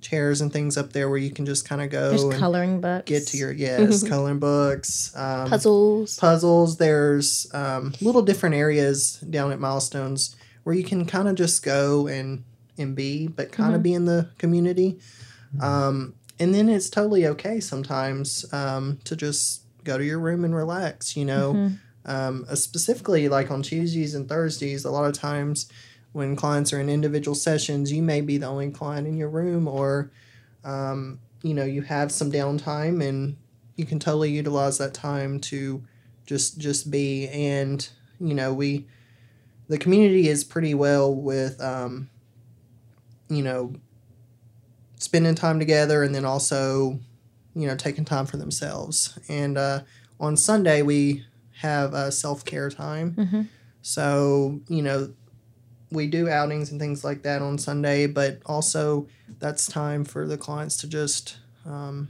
chairs 0.00 0.40
and 0.40 0.52
things 0.52 0.76
up 0.76 0.92
there 0.92 1.08
where 1.08 1.18
you 1.18 1.30
can 1.30 1.46
just 1.46 1.66
kind 1.66 1.80
of 1.80 1.88
go 1.88 2.10
There's 2.10 2.24
and 2.24 2.34
coloring 2.34 2.80
books. 2.80 3.04
get 3.08 3.28
to 3.28 3.36
your 3.36 3.52
yes 3.52 4.06
coloring 4.06 4.40
books 4.40 5.12
um, 5.16 5.48
puzzles 5.48 6.18
puzzles. 6.18 6.76
There's 6.76 7.46
um, 7.54 7.94
little 8.00 8.22
different 8.22 8.56
areas 8.56 9.16
down 9.18 9.52
at 9.52 9.60
Milestones 9.60 10.36
where 10.64 10.74
you 10.74 10.84
can 10.84 11.06
kind 11.06 11.28
of 11.28 11.36
just 11.36 11.62
go 11.62 12.06
and 12.06 12.44
and 12.78 12.96
be, 12.96 13.28
but 13.28 13.52
kind 13.52 13.74
of 13.74 13.82
be 13.82 13.94
in 13.94 14.06
the 14.06 14.30
community. 14.38 14.98
Um, 15.60 16.14
and 16.40 16.54
then 16.54 16.68
it's 16.68 16.88
totally 16.88 17.26
okay 17.26 17.60
sometimes 17.60 18.50
um, 18.52 18.98
to 19.04 19.14
just 19.14 19.62
go 19.84 19.98
to 19.98 20.04
your 20.04 20.18
room 20.18 20.44
and 20.44 20.54
relax. 20.54 21.16
You 21.16 21.26
know, 21.26 21.72
um, 22.06 22.46
uh, 22.48 22.54
specifically 22.54 23.28
like 23.28 23.50
on 23.50 23.62
Tuesdays 23.62 24.14
and 24.14 24.28
Thursdays, 24.28 24.84
a 24.84 24.90
lot 24.90 25.04
of 25.04 25.12
times 25.12 25.70
when 26.12 26.36
clients 26.36 26.72
are 26.72 26.80
in 26.80 26.88
individual 26.88 27.34
sessions, 27.34 27.90
you 27.92 28.02
may 28.02 28.20
be 28.20 28.36
the 28.38 28.46
only 28.46 28.70
client 28.70 29.06
in 29.06 29.16
your 29.16 29.28
room, 29.30 29.66
or 29.66 30.10
um, 30.64 31.18
you 31.42 31.54
know 31.54 31.64
you 31.64 31.82
have 31.82 32.12
some 32.12 32.30
downtime 32.30 33.02
and 33.06 33.36
you 33.76 33.84
can 33.86 33.98
totally 33.98 34.30
utilize 34.30 34.78
that 34.78 34.94
time 34.94 35.40
to 35.40 35.82
just 36.26 36.58
just 36.58 36.90
be. 36.90 37.28
And 37.28 37.86
you 38.20 38.34
know 38.34 38.52
we 38.52 38.86
the 39.68 39.78
community 39.78 40.28
is 40.28 40.44
pretty 40.44 40.74
well 40.74 41.14
with 41.14 41.60
um, 41.60 42.10
you 43.28 43.42
know 43.42 43.74
spending 44.98 45.34
time 45.34 45.58
together 45.58 46.02
and 46.02 46.14
then 46.14 46.24
also 46.24 47.00
you 47.54 47.66
know 47.66 47.76
taking 47.76 48.04
time 48.04 48.26
for 48.26 48.36
themselves. 48.36 49.18
And 49.28 49.56
uh, 49.58 49.80
on 50.20 50.36
sunday 50.36 50.82
we 50.82 51.24
have 51.60 51.94
a 51.94 52.12
self-care 52.12 52.70
time. 52.70 53.14
Mhm. 53.14 53.46
so 53.82 54.60
you 54.68 54.82
know 54.82 55.12
we 55.92 56.06
do 56.06 56.28
outings 56.28 56.70
and 56.70 56.80
things 56.80 57.04
like 57.04 57.22
that 57.22 57.42
on 57.42 57.58
sunday 57.58 58.06
but 58.06 58.40
also 58.46 59.06
that's 59.38 59.66
time 59.66 60.04
for 60.04 60.26
the 60.26 60.38
clients 60.38 60.76
to 60.76 60.86
just 60.86 61.36
um, 61.66 62.08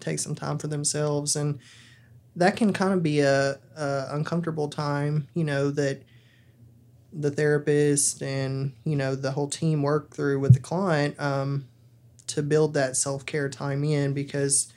take 0.00 0.18
some 0.18 0.34
time 0.34 0.58
for 0.58 0.66
themselves. 0.66 1.36
And 1.36 1.58
that 2.36 2.56
can 2.56 2.72
kind 2.72 2.92
of 2.92 3.02
be 3.02 3.20
a, 3.20 3.58
a 3.76 4.06
uncomfortable 4.10 4.68
time 4.68 5.26
you 5.34 5.42
know 5.42 5.70
that 5.70 6.02
the 7.12 7.30
therapist 7.30 8.22
and 8.22 8.72
you 8.84 8.94
know 8.94 9.16
the 9.16 9.32
whole 9.32 9.48
team 9.48 9.82
work 9.82 10.14
through 10.14 10.38
with 10.38 10.54
the 10.54 10.60
client 10.60 11.18
um, 11.20 11.66
to 12.28 12.40
build 12.40 12.72
that 12.74 12.96
self-care 12.96 13.48
time 13.48 13.82
in 13.82 14.14
because 14.14 14.72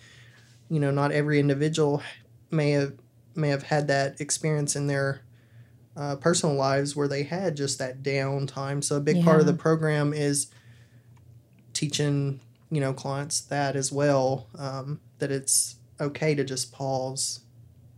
you 0.67 0.79
know 0.79 0.89
not 0.89 1.11
every 1.11 1.39
individual 1.39 2.01
may 2.49 2.71
have 2.71 2.93
may 3.35 3.49
have 3.49 3.63
had 3.63 3.87
that 3.87 4.19
experience 4.19 4.75
in 4.75 4.87
their 4.87 5.21
uh, 5.95 6.15
personal 6.15 6.55
lives 6.55 6.95
where 6.95 7.07
they 7.07 7.23
had 7.23 7.55
just 7.55 7.79
that 7.79 8.01
downtime 8.01 8.83
so 8.83 8.97
a 8.97 8.99
big 8.99 9.23
part 9.23 9.39
of 9.39 9.45
the 9.45 9.53
program 9.53 10.13
is 10.13 10.47
teaching 11.73 12.39
you 12.71 12.81
know 12.81 12.93
clients 12.93 13.41
that 13.41 13.75
as 13.75 13.91
well 13.91 14.47
um, 14.57 14.99
that 15.19 15.31
it's 15.31 15.75
okay 15.99 16.33
to 16.33 16.43
just 16.43 16.71
pause 16.71 17.41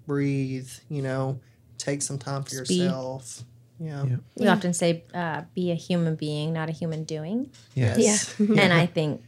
breathe 0.06 0.70
you 0.90 1.02
know 1.02 1.40
take 1.78 2.02
some 2.02 2.18
time 2.18 2.44
for 2.44 2.50
Speed. 2.50 2.84
yourself 2.84 3.44
Yeah. 3.80 4.06
Yeah. 4.06 4.16
We 4.36 4.48
often 4.48 4.74
say, 4.74 5.04
uh, 5.14 5.44
"Be 5.54 5.72
a 5.72 5.76
human 5.76 6.16
being, 6.16 6.54
not 6.54 6.70
a 6.70 6.72
human 6.72 7.04
doing." 7.04 7.52
Yes. 7.74 8.36
Yeah. 8.40 8.56
and 8.62 8.74
I 8.74 8.86
think, 8.98 9.22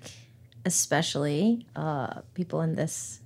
especially 0.66 1.66
uh, 1.76 2.22
people 2.34 2.62
in 2.62 2.76
this, 2.76 3.20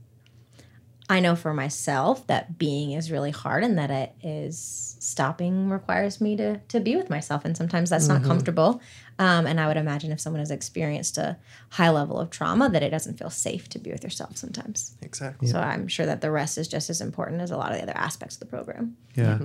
I 1.12 1.20
know 1.20 1.36
for 1.36 1.54
myself 1.54 2.26
that 2.28 2.58
being 2.58 2.94
is 2.94 3.12
really 3.12 3.32
hard, 3.32 3.66
and 3.66 3.78
that 3.78 3.92
it 3.92 4.14
is 4.24 4.96
stopping 5.02 5.70
requires 5.70 6.22
me 6.22 6.38
to 6.38 6.60
to 6.70 6.80
be 6.80 6.96
with 6.96 7.10
myself, 7.10 7.44
and 7.44 7.56
sometimes 7.58 7.90
that's 7.90 8.08
not 8.08 8.24
comfortable. 8.24 8.82
Um, 9.20 9.46
and 9.46 9.60
I 9.60 9.68
would 9.68 9.76
imagine 9.76 10.14
if 10.14 10.22
someone 10.22 10.40
has 10.40 10.52
experienced 10.52 11.18
a 11.18 11.38
high 11.70 11.90
level 11.90 12.18
of 12.18 12.30
trauma, 12.30 12.70
that 12.70 12.82
it 12.82 12.92
doesn't 12.92 13.20
feel 13.20 13.30
safe 13.30 13.68
to 13.70 13.80
be 13.80 13.92
with 13.92 14.06
yourself 14.06 14.38
sometimes. 14.38 14.96
Exactly. 15.02 15.50
So 15.50 15.60
I'm 15.60 15.90
sure 15.90 16.06
that 16.06 16.22
the 16.22 16.32
rest 16.32 16.58
is 16.58 16.70
just 16.70 16.90
as 16.90 17.02
important 17.02 17.42
as 17.42 17.52
a 17.52 17.58
lot 17.58 17.74
of 17.74 17.78
the 17.78 17.84
other 17.84 17.98
aspects 17.98 18.36
of 18.36 18.40
the 18.40 18.46
program. 18.46 18.96
Yeah. 19.14 19.38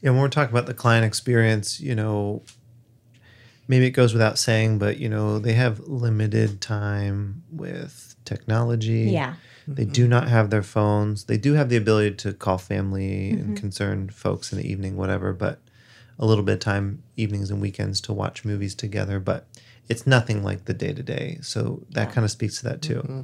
Yeah. 0.00 0.12
When 0.12 0.20
we're 0.20 0.28
talking 0.28 0.54
about 0.54 0.64
the 0.64 0.74
client 0.74 1.04
experience, 1.04 1.78
you 1.78 1.94
know, 1.94 2.42
maybe 3.68 3.86
it 3.86 3.92
goes 3.92 4.12
without 4.12 4.38
saying, 4.38 4.78
but, 4.78 4.98
you 4.98 5.08
know, 5.08 5.38
they 5.38 5.54
have 5.54 5.80
limited 5.80 6.60
time 6.60 7.42
with 7.50 8.14
technology. 8.24 9.10
Yeah. 9.10 9.34
They 9.68 9.84
do 9.84 10.08
not 10.08 10.28
have 10.28 10.50
their 10.50 10.62
phones. 10.62 11.24
They 11.24 11.36
do 11.36 11.54
have 11.54 11.68
the 11.68 11.76
ability 11.76 12.16
to 12.16 12.32
call 12.32 12.58
family 12.58 13.30
and 13.30 13.56
concerned 13.56 14.12
folks 14.12 14.52
in 14.52 14.58
the 14.58 14.68
evening, 14.68 14.96
whatever, 14.96 15.32
but 15.32 15.60
a 16.18 16.26
little 16.26 16.42
bit 16.42 16.54
of 16.54 16.60
time, 16.60 17.02
evenings 17.16 17.50
and 17.50 17.60
weekends 17.60 18.00
to 18.02 18.12
watch 18.12 18.44
movies 18.44 18.74
together. 18.74 19.20
But 19.20 19.46
it's 19.88 20.06
nothing 20.06 20.42
like 20.42 20.64
the 20.64 20.74
day 20.74 20.92
to 20.92 21.02
day. 21.02 21.38
So 21.42 21.84
that 21.90 22.12
kind 22.12 22.24
of 22.24 22.30
speaks 22.32 22.58
to 22.58 22.68
that 22.68 22.82
too. 22.82 23.22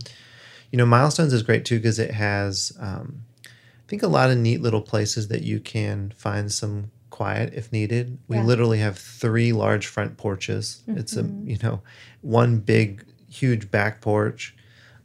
You 0.70 0.76
know, 0.76 0.86
Milestones 0.86 1.32
is 1.32 1.42
great 1.42 1.64
too 1.64 1.78
because 1.78 1.98
it 1.98 2.12
has, 2.12 2.72
um, 2.78 3.22
I 3.44 3.88
think, 3.88 4.04
a 4.04 4.08
lot 4.08 4.30
of 4.30 4.38
neat 4.38 4.62
little 4.62 4.82
places 4.82 5.28
that 5.28 5.42
you 5.42 5.58
can 5.58 6.12
find 6.16 6.52
some 6.52 6.92
quiet 7.18 7.52
if 7.54 7.72
needed. 7.72 8.18
We 8.28 8.36
Yeah. 8.36 8.44
literally 8.50 8.78
have 8.78 8.96
three 8.98 9.52
large 9.52 9.86
front 9.94 10.16
porches. 10.16 10.82
It's 10.86 11.16
a, 11.16 11.24
you 11.52 11.58
know, 11.62 11.80
one 12.22 12.58
big, 12.60 13.04
huge 13.28 13.70
back 13.70 14.00
porch. 14.00 14.54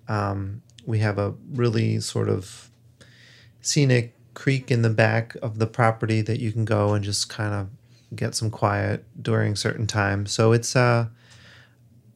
Um, 0.07 0.61
we 0.85 0.99
have 0.99 1.17
a 1.17 1.33
really 1.61 1.99
sort 1.99 2.29
of 2.29 2.69
scenic 3.61 4.13
creek 4.33 4.69
in 4.71 4.81
the 4.81 4.89
back 4.89 5.35
of 5.41 5.57
the 5.59 5.67
property 5.67 6.21
that 6.21 6.39
you 6.39 6.51
can 6.51 6.65
go 6.65 6.93
and 6.93 7.03
just 7.03 7.29
kind 7.29 7.53
of 7.53 7.69
get 8.15 8.35
some 8.35 8.49
quiet 8.51 9.05
during 9.21 9.55
certain 9.55 9.87
times. 9.87 10.31
So 10.31 10.51
it's 10.53 10.75
uh 10.75 11.07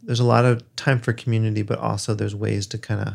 there's 0.03 0.19
a 0.19 0.29
lot 0.35 0.45
of 0.45 0.63
time 0.75 0.99
for 0.99 1.11
community, 1.13 1.63
but 1.63 1.79
also 1.79 2.13
there's 2.13 2.35
ways 2.35 2.67
to 2.67 2.77
kind 2.77 3.01
of 3.01 3.13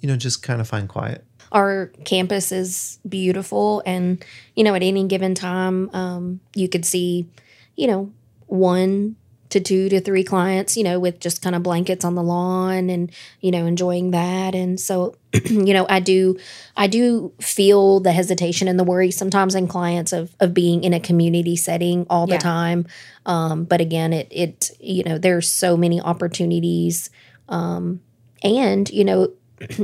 you 0.00 0.08
know 0.08 0.16
just 0.16 0.42
kind 0.42 0.60
of 0.60 0.68
find 0.68 0.88
quiet. 0.88 1.24
Our 1.52 1.92
campus 2.04 2.50
is 2.52 2.98
beautiful 3.08 3.82
and 3.86 4.24
you 4.56 4.64
know 4.64 4.74
at 4.74 4.82
any 4.82 5.06
given 5.06 5.34
time 5.34 5.90
um, 5.94 6.40
you 6.54 6.68
could 6.68 6.84
see 6.84 7.28
you 7.76 7.86
know 7.86 8.12
one 8.46 9.16
to 9.50 9.60
two 9.60 9.90
to 9.90 10.00
three 10.00 10.24
clients 10.24 10.78
you 10.78 10.82
know 10.82 10.98
with 10.98 11.20
just 11.20 11.42
kind 11.42 11.54
of 11.54 11.62
blankets 11.62 12.06
on 12.06 12.14
the 12.14 12.22
lawn 12.22 12.88
and 12.88 13.12
you 13.40 13.50
know 13.50 13.66
enjoying 13.66 14.10
that 14.12 14.54
and 14.54 14.80
so 14.80 15.14
you 15.44 15.74
know 15.74 15.86
i 15.90 16.00
do 16.00 16.38
i 16.74 16.86
do 16.86 17.30
feel 17.38 18.00
the 18.00 18.12
hesitation 18.12 18.66
and 18.66 18.78
the 18.78 18.84
worry 18.84 19.10
sometimes 19.10 19.54
in 19.54 19.68
clients 19.68 20.10
of 20.12 20.34
of 20.40 20.54
being 20.54 20.82
in 20.84 20.94
a 20.94 21.00
community 21.00 21.54
setting 21.54 22.06
all 22.08 22.26
the 22.26 22.32
Yeah. 22.34 22.38
time 22.38 22.86
um, 23.26 23.64
but 23.64 23.80
again 23.82 24.14
it 24.14 24.28
it 24.30 24.70
you 24.80 25.04
know 25.04 25.18
there's 25.18 25.50
so 25.50 25.76
many 25.76 26.00
opportunities 26.00 27.10
um, 27.50 28.00
and 28.42 28.88
you 28.90 29.04
know 29.04 29.32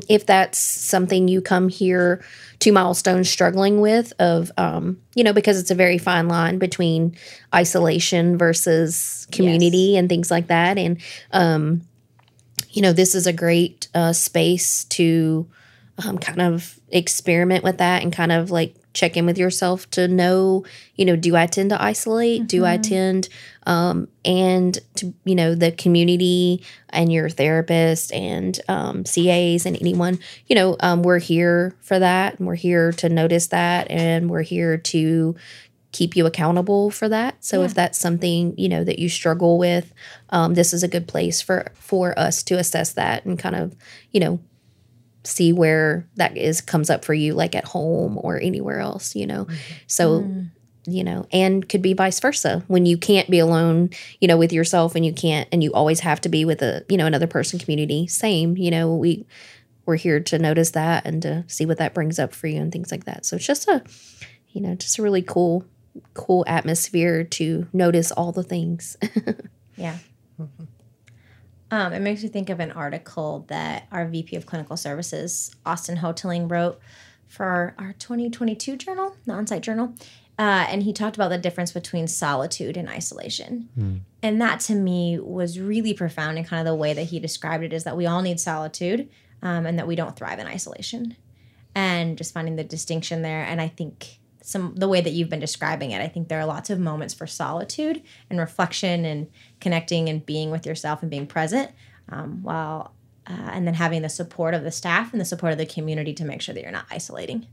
if 0.08 0.26
that's 0.26 0.58
something 0.58 1.28
you 1.28 1.40
come 1.40 1.68
here 1.68 2.22
to 2.60 2.72
milestones 2.72 3.30
struggling 3.30 3.80
with 3.80 4.12
of 4.18 4.50
um, 4.56 5.00
you 5.14 5.22
know 5.22 5.32
because 5.32 5.58
it's 5.58 5.70
a 5.70 5.74
very 5.74 5.98
fine 5.98 6.28
line 6.28 6.58
between 6.58 7.16
isolation 7.54 8.36
versus 8.36 9.26
community 9.30 9.96
and 9.96 10.08
things 10.08 10.30
like 10.30 10.48
that. 10.48 10.78
And 10.78 11.00
um, 11.32 11.82
you 12.70 12.82
know 12.82 12.92
this 12.92 13.14
is 13.14 13.26
a 13.26 13.32
great 13.32 13.88
uh, 13.94 14.12
space 14.12 14.84
to 14.84 15.46
um, 16.04 16.18
kind 16.18 16.40
of 16.40 16.78
experiment 16.90 17.64
with 17.64 17.78
that 17.78 18.02
and 18.02 18.12
kind 18.12 18.32
of 18.32 18.50
like 18.50 18.74
check 18.94 19.16
in 19.16 19.26
with 19.26 19.38
yourself 19.38 19.88
to 19.90 20.08
know 20.08 20.64
you 20.96 21.04
know 21.04 21.16
do 21.16 21.36
i 21.36 21.46
tend 21.46 21.70
to 21.70 21.82
isolate? 21.82 22.46
Do 22.46 22.64
i 22.64 22.76
tend 22.76 23.28
um, 23.64 24.08
and 24.24 24.78
to 24.96 25.14
you 25.24 25.34
know 25.34 25.54
the 25.54 25.72
community 25.72 26.64
and 26.90 27.12
your 27.12 27.28
therapist 27.28 28.12
and 28.12 28.58
um, 28.68 29.04
cas 29.04 29.66
and 29.66 29.76
anyone 29.80 30.18
you 30.46 30.56
know 30.56 30.76
um, 30.80 31.02
we're 31.02 31.18
here 31.18 31.76
for 31.80 31.98
that 31.98 32.38
and 32.38 32.46
we're 32.46 32.54
here 32.54 32.92
to 32.92 33.08
notice 33.08 33.48
that 33.48 33.90
and 33.90 34.30
we're 34.30 34.42
here 34.42 34.76
to 34.76 35.36
keep 35.92 36.14
you 36.14 36.26
accountable 36.26 36.90
for 36.90 37.08
that. 37.08 37.42
So 37.42 37.62
if 37.62 37.74
that's 37.74 37.98
something 37.98 38.54
you 38.58 38.68
know 38.68 38.84
that 38.84 38.98
you 38.98 39.08
struggle 39.08 39.58
with 39.58 39.92
um, 40.30 40.54
this 40.54 40.72
is 40.72 40.82
a 40.82 40.88
good 40.88 41.08
place 41.08 41.40
for 41.40 41.72
for 41.74 42.18
us 42.18 42.42
to 42.44 42.58
assess 42.58 42.92
that 42.92 43.24
and 43.24 43.38
kind 43.38 43.56
of 43.56 43.74
you 44.12 44.20
know 44.20 44.40
see 45.28 45.52
where 45.52 46.06
that 46.16 46.36
is 46.36 46.60
comes 46.60 46.90
up 46.90 47.04
for 47.04 47.14
you 47.14 47.34
like 47.34 47.54
at 47.54 47.64
home 47.64 48.18
or 48.22 48.40
anywhere 48.40 48.80
else 48.80 49.14
you 49.14 49.26
know? 49.26 49.44
Mm-hmm. 49.44 49.74
So 49.86 50.20
mm. 50.20 50.50
you 50.86 51.04
know 51.04 51.26
and 51.32 51.68
could 51.68 51.82
be 51.82 51.92
vice 51.92 52.20
versa. 52.20 52.64
When 52.66 52.86
you 52.86 52.98
can't 52.98 53.30
be 53.30 53.38
alone 53.38 53.90
you 54.20 54.28
know 54.28 54.36
with 54.36 54.52
yourself 54.52 54.94
and 54.94 55.04
you 55.04 55.12
can't 55.12 55.48
and 55.52 55.62
you 55.62 55.72
always 55.72 56.00
have 56.00 56.20
to 56.22 56.28
be 56.28 56.44
with 56.44 56.62
a 56.62 56.84
you 56.88 56.96
know 56.96 57.06
another 57.06 57.26
person 57.26 57.58
community 57.58 58.06
same 58.06 58.56
you 58.56 58.70
know 58.70 58.94
we 58.94 59.26
we're 59.86 59.96
here 59.96 60.20
to 60.20 60.38
notice 60.38 60.72
that 60.72 61.06
and 61.06 61.22
to 61.22 61.44
see 61.46 61.64
what 61.64 61.78
that 61.78 61.94
brings 61.94 62.18
up 62.18 62.34
for 62.34 62.46
you 62.46 62.60
and 62.60 62.70
things 62.70 62.90
like 62.90 63.04
that. 63.04 63.24
So 63.24 63.36
it's 63.36 63.46
just 63.46 63.68
a 63.68 63.82
you 64.50 64.60
know 64.60 64.74
just 64.74 64.98
a 64.98 65.02
really 65.02 65.22
cool 65.22 65.64
cool 66.14 66.44
atmosphere 66.46 67.24
to 67.24 67.66
notice 67.72 68.12
all 68.12 68.32
the 68.32 68.42
things. 68.42 68.96
Yeah. 69.78 69.96
Mm-hmm. 70.40 70.64
Um, 71.70 71.92
it 71.92 72.00
makes 72.00 72.22
me 72.22 72.28
think 72.28 72.50
of 72.50 72.60
an 72.60 72.72
article 72.72 73.44
that 73.48 73.86
our 73.92 74.06
VP 74.06 74.36
of 74.36 74.46
Clinical 74.46 74.76
Services, 74.76 75.54
Austin 75.66 75.98
Hoteling, 75.98 76.50
wrote 76.50 76.80
for 77.26 77.44
our, 77.44 77.74
our 77.78 77.92
2022 77.94 78.76
journal, 78.76 79.14
the 79.26 79.32
on-site 79.32 79.62
journal. 79.62 79.92
Uh, 80.38 80.66
and 80.70 80.84
he 80.84 80.92
talked 80.92 81.16
about 81.16 81.28
the 81.30 81.38
difference 81.38 81.72
between 81.72 82.06
solitude 82.06 82.76
and 82.76 82.88
isolation. 82.88 83.68
And 84.22 84.40
that 84.40 84.60
to 84.60 84.74
me 84.74 85.18
was 85.18 85.58
really 85.58 85.92
profound 85.94 86.38
in 86.38 86.44
kind 86.44 86.60
of 86.60 86.72
the 86.72 86.76
way 86.76 86.94
that 86.94 87.04
he 87.04 87.18
described 87.18 87.64
it 87.64 87.72
is 87.72 87.84
that 87.84 87.96
we 87.96 88.06
all 88.06 88.22
need 88.22 88.38
solitude 88.38 89.08
um, 89.42 89.66
and 89.66 89.78
that 89.78 89.86
we 89.86 89.96
don't 89.96 90.16
thrive 90.16 90.38
in 90.38 90.46
isolation. 90.46 91.16
And 91.74 92.16
just 92.16 92.32
finding 92.32 92.56
the 92.56 92.64
distinction 92.64 93.22
there. 93.22 93.42
And 93.42 93.60
I 93.60 93.68
think 93.68 94.17
some 94.48 94.74
the 94.76 94.88
way 94.88 95.02
that 95.02 95.10
you've 95.10 95.28
been 95.28 95.40
describing 95.40 95.90
it, 95.90 96.00
I 96.00 96.08
think 96.08 96.28
there 96.28 96.40
are 96.40 96.46
lots 96.46 96.70
of 96.70 96.80
moments 96.80 97.12
for 97.12 97.26
solitude 97.26 98.02
and 98.30 98.38
reflection 98.38 99.04
and 99.04 99.28
connecting 99.60 100.08
and 100.08 100.24
being 100.24 100.50
with 100.50 100.64
yourself 100.64 101.02
and 101.02 101.10
being 101.10 101.26
present 101.26 101.70
um, 102.08 102.42
while 102.42 102.94
uh, 103.26 103.50
and 103.52 103.66
then 103.66 103.74
having 103.74 104.00
the 104.00 104.08
support 104.08 104.54
of 104.54 104.64
the 104.64 104.70
staff 104.70 105.12
and 105.12 105.20
the 105.20 105.26
support 105.26 105.52
of 105.52 105.58
the 105.58 105.66
community 105.66 106.14
to 106.14 106.24
make 106.24 106.40
sure 106.40 106.54
that 106.54 106.62
you're 106.62 106.72
not 106.72 106.86
isolating. 106.90 107.46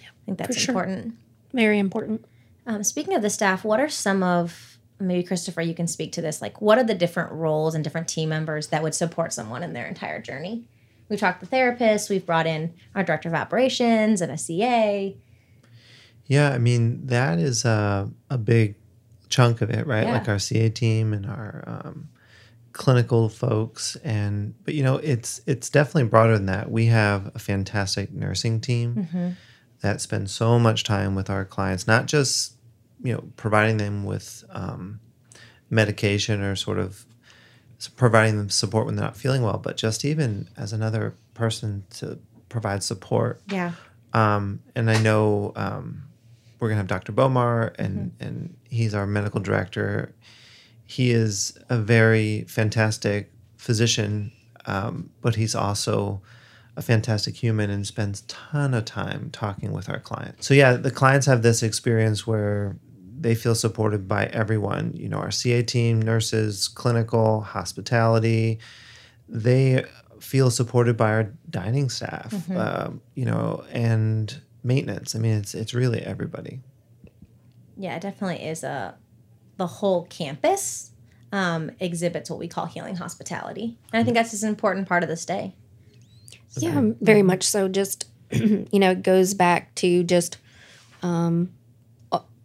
I 0.00 0.26
think 0.26 0.38
that's 0.38 0.56
sure. 0.56 0.72
important. 0.74 1.14
very 1.52 1.78
important 1.78 2.24
Um, 2.66 2.82
speaking 2.82 3.14
of 3.14 3.22
the 3.22 3.30
staff, 3.30 3.64
what 3.64 3.78
are 3.78 3.88
some 3.88 4.24
of 4.24 4.78
maybe 4.98 5.22
Christopher, 5.22 5.62
you 5.62 5.74
can 5.74 5.86
speak 5.86 6.10
to 6.12 6.22
this. 6.22 6.42
Like, 6.42 6.60
what 6.60 6.78
are 6.78 6.84
the 6.84 6.94
different 6.94 7.30
roles 7.32 7.74
and 7.74 7.84
different 7.84 8.08
team 8.08 8.28
members 8.28 8.68
that 8.68 8.82
would 8.82 8.94
support 8.94 9.32
someone 9.32 9.62
in 9.62 9.74
their 9.74 9.86
entire 9.86 10.20
journey? 10.20 10.64
We've 11.08 11.20
talked 11.20 11.40
to 11.40 11.46
therapists. 11.46 12.10
We've 12.10 12.26
brought 12.26 12.46
in 12.46 12.74
our 12.94 13.02
director 13.02 13.28
of 13.28 13.34
operations 13.34 14.20
and 14.20 14.32
a 14.32 14.38
CA. 14.38 15.16
Yeah, 16.36 16.50
I 16.56 16.58
mean 16.58 17.06
that 17.16 17.38
is 17.38 17.64
a 17.64 18.10
a 18.30 18.38
big 18.38 18.74
chunk 19.28 19.60
of 19.64 19.68
it, 19.70 19.86
right? 19.86 20.06
Yeah. 20.06 20.14
Like 20.16 20.28
our 20.28 20.38
CA 20.38 20.68
team 20.70 21.12
and 21.16 21.24
our 21.26 21.64
um, 21.66 22.08
clinical 22.72 23.28
folks, 23.28 23.96
and 24.04 24.54
but 24.64 24.74
you 24.74 24.82
know 24.86 24.96
it's 25.12 25.40
it's 25.46 25.68
definitely 25.78 26.08
broader 26.14 26.34
than 26.38 26.46
that. 26.46 26.70
We 26.70 26.86
have 26.86 27.20
a 27.34 27.38
fantastic 27.38 28.12
nursing 28.12 28.60
team 28.60 28.88
that 29.80 30.00
spends 30.00 30.32
so 30.32 30.58
much 30.58 30.84
time 30.84 31.14
with 31.14 31.28
our 31.28 31.44
clients, 31.44 31.86
not 31.86 32.06
just 32.06 32.54
you 33.06 33.12
know 33.14 33.24
providing 33.36 33.76
them 33.78 34.04
with 34.04 34.44
um, 34.50 35.00
medication 35.70 36.40
or 36.40 36.56
sort 36.56 36.78
of 36.78 37.04
providing 37.96 38.36
them 38.38 38.48
support 38.48 38.86
when 38.86 38.94
they're 38.96 39.04
not 39.04 39.16
feeling 39.16 39.42
well, 39.42 39.58
but 39.58 39.76
just 39.76 40.04
even 40.04 40.48
as 40.56 40.72
another 40.72 41.14
person 41.34 41.84
to 41.90 42.18
provide 42.48 42.82
support 42.82 43.40
Yeah. 43.48 43.72
um, 44.12 44.60
and 44.76 44.88
I 44.90 44.98
know 45.02 45.52
um, 45.56 46.04
we're 46.62 46.68
gonna 46.68 46.78
have 46.78 46.86
Dr. 46.86 47.12
Bomar, 47.12 47.74
and 47.76 48.12
and 48.20 48.56
he's 48.70 48.94
our 48.94 49.04
medical 49.04 49.40
director. 49.40 50.14
He 50.86 51.10
is 51.10 51.58
a 51.68 51.76
very 51.76 52.44
fantastic 52.44 53.32
physician, 53.56 54.30
um, 54.64 55.10
but 55.20 55.34
he's 55.34 55.56
also 55.56 56.22
a 56.76 56.82
fantastic 56.82 57.34
human 57.34 57.68
and 57.68 57.84
spends 57.84 58.22
ton 58.22 58.74
of 58.74 58.84
time 58.84 59.28
talking 59.30 59.72
with 59.72 59.88
our 59.88 59.98
clients. 59.98 60.46
So 60.46 60.54
yeah, 60.54 60.74
the 60.74 60.92
clients 60.92 61.26
have 61.26 61.42
this 61.42 61.64
experience 61.64 62.26
where 62.28 62.76
they 63.18 63.34
feel 63.34 63.56
supported 63.56 64.06
by 64.06 64.26
everyone. 64.26 64.92
You 64.94 65.08
know, 65.08 65.18
our 65.18 65.32
CA 65.32 65.64
team, 65.64 66.00
nurses, 66.00 66.68
clinical, 66.68 67.40
hospitality. 67.40 68.60
They 69.28 69.84
feel 70.20 70.50
supported 70.52 70.96
by 70.96 71.10
our 71.10 71.32
dining 71.50 71.90
staff, 71.90 72.48
um, 72.52 73.00
you 73.16 73.24
know, 73.24 73.64
and 73.72 74.40
maintenance. 74.62 75.14
I 75.14 75.18
mean, 75.18 75.38
it's 75.38 75.54
it's 75.54 75.74
really 75.74 76.00
everybody. 76.00 76.60
Yeah, 77.76 77.96
it 77.96 78.02
definitely 78.02 78.44
is 78.46 78.64
a 78.64 78.94
the 79.56 79.66
whole 79.66 80.06
campus 80.06 80.90
um, 81.32 81.70
exhibits 81.80 82.30
what 82.30 82.38
we 82.38 82.48
call 82.48 82.66
healing 82.66 82.96
hospitality, 82.96 83.78
and 83.92 84.00
I 84.00 84.04
think 84.04 84.16
that's 84.16 84.30
just 84.30 84.42
an 84.42 84.48
important 84.48 84.88
part 84.88 85.02
of 85.02 85.08
the 85.08 85.16
stay. 85.16 85.54
Yeah, 86.58 86.90
very 87.00 87.22
much 87.22 87.44
so. 87.44 87.68
Just 87.68 88.06
you 88.30 88.68
know, 88.72 88.90
it 88.90 89.02
goes 89.02 89.34
back 89.34 89.74
to 89.76 90.04
just 90.04 90.38
um, 91.02 91.52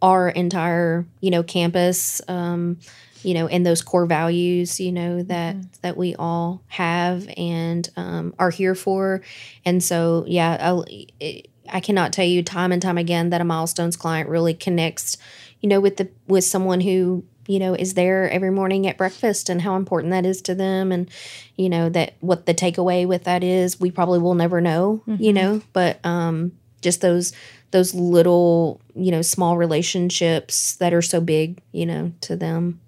our 0.00 0.28
entire 0.28 1.06
you 1.20 1.30
know 1.30 1.42
campus. 1.42 2.20
Um, 2.28 2.78
you 3.24 3.34
know, 3.34 3.48
and 3.48 3.66
those 3.66 3.82
core 3.82 4.06
values, 4.06 4.78
you 4.78 4.92
know 4.92 5.22
that 5.24 5.56
that 5.82 5.96
we 5.96 6.14
all 6.14 6.62
have 6.68 7.28
and 7.36 7.88
um, 7.96 8.34
are 8.38 8.50
here 8.50 8.74
for, 8.74 9.22
and 9.64 9.82
so 9.82 10.24
yeah, 10.26 10.56
I, 10.60 11.42
I 11.72 11.80
cannot 11.80 12.12
tell 12.12 12.24
you 12.24 12.42
time 12.42 12.72
and 12.72 12.80
time 12.80 12.98
again 12.98 13.30
that 13.30 13.40
a 13.40 13.44
milestones 13.44 13.96
client 13.96 14.28
really 14.28 14.54
connects, 14.54 15.16
you 15.60 15.68
know, 15.68 15.80
with 15.80 15.96
the 15.96 16.08
with 16.26 16.44
someone 16.44 16.80
who 16.80 17.24
you 17.46 17.58
know 17.58 17.74
is 17.74 17.94
there 17.94 18.30
every 18.30 18.50
morning 18.50 18.86
at 18.86 18.98
breakfast 18.98 19.48
and 19.48 19.62
how 19.62 19.76
important 19.76 20.10
that 20.10 20.26
is 20.26 20.42
to 20.42 20.54
them 20.54 20.92
and 20.92 21.10
you 21.56 21.68
know 21.68 21.88
that 21.88 22.14
what 22.20 22.44
the 22.44 22.54
takeaway 22.54 23.06
with 23.06 23.24
that 23.24 23.42
is. 23.42 23.80
We 23.80 23.90
probably 23.90 24.18
will 24.18 24.34
never 24.34 24.60
know 24.60 25.02
you 25.06 25.32
know 25.32 25.62
but 25.72 26.04
um 26.04 26.52
just 26.82 27.00
those 27.00 27.32
those 27.70 27.94
little 27.94 28.80
you 28.94 29.10
know 29.10 29.22
small 29.22 29.56
relationships 29.56 30.76
that 30.76 30.92
are 30.92 31.02
so 31.02 31.20
big 31.20 31.60
you 31.72 31.86
know 31.86 32.12
to 32.22 32.36
them. 32.36 32.80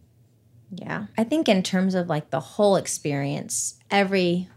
Yeah. 0.72 1.06
I 1.18 1.24
think 1.24 1.48
in 1.48 1.62
terms 1.62 1.94
of 1.94 2.08
like 2.08 2.30
the 2.30 2.40
whole 2.40 2.76
experience, 2.76 3.74
every 3.90 4.48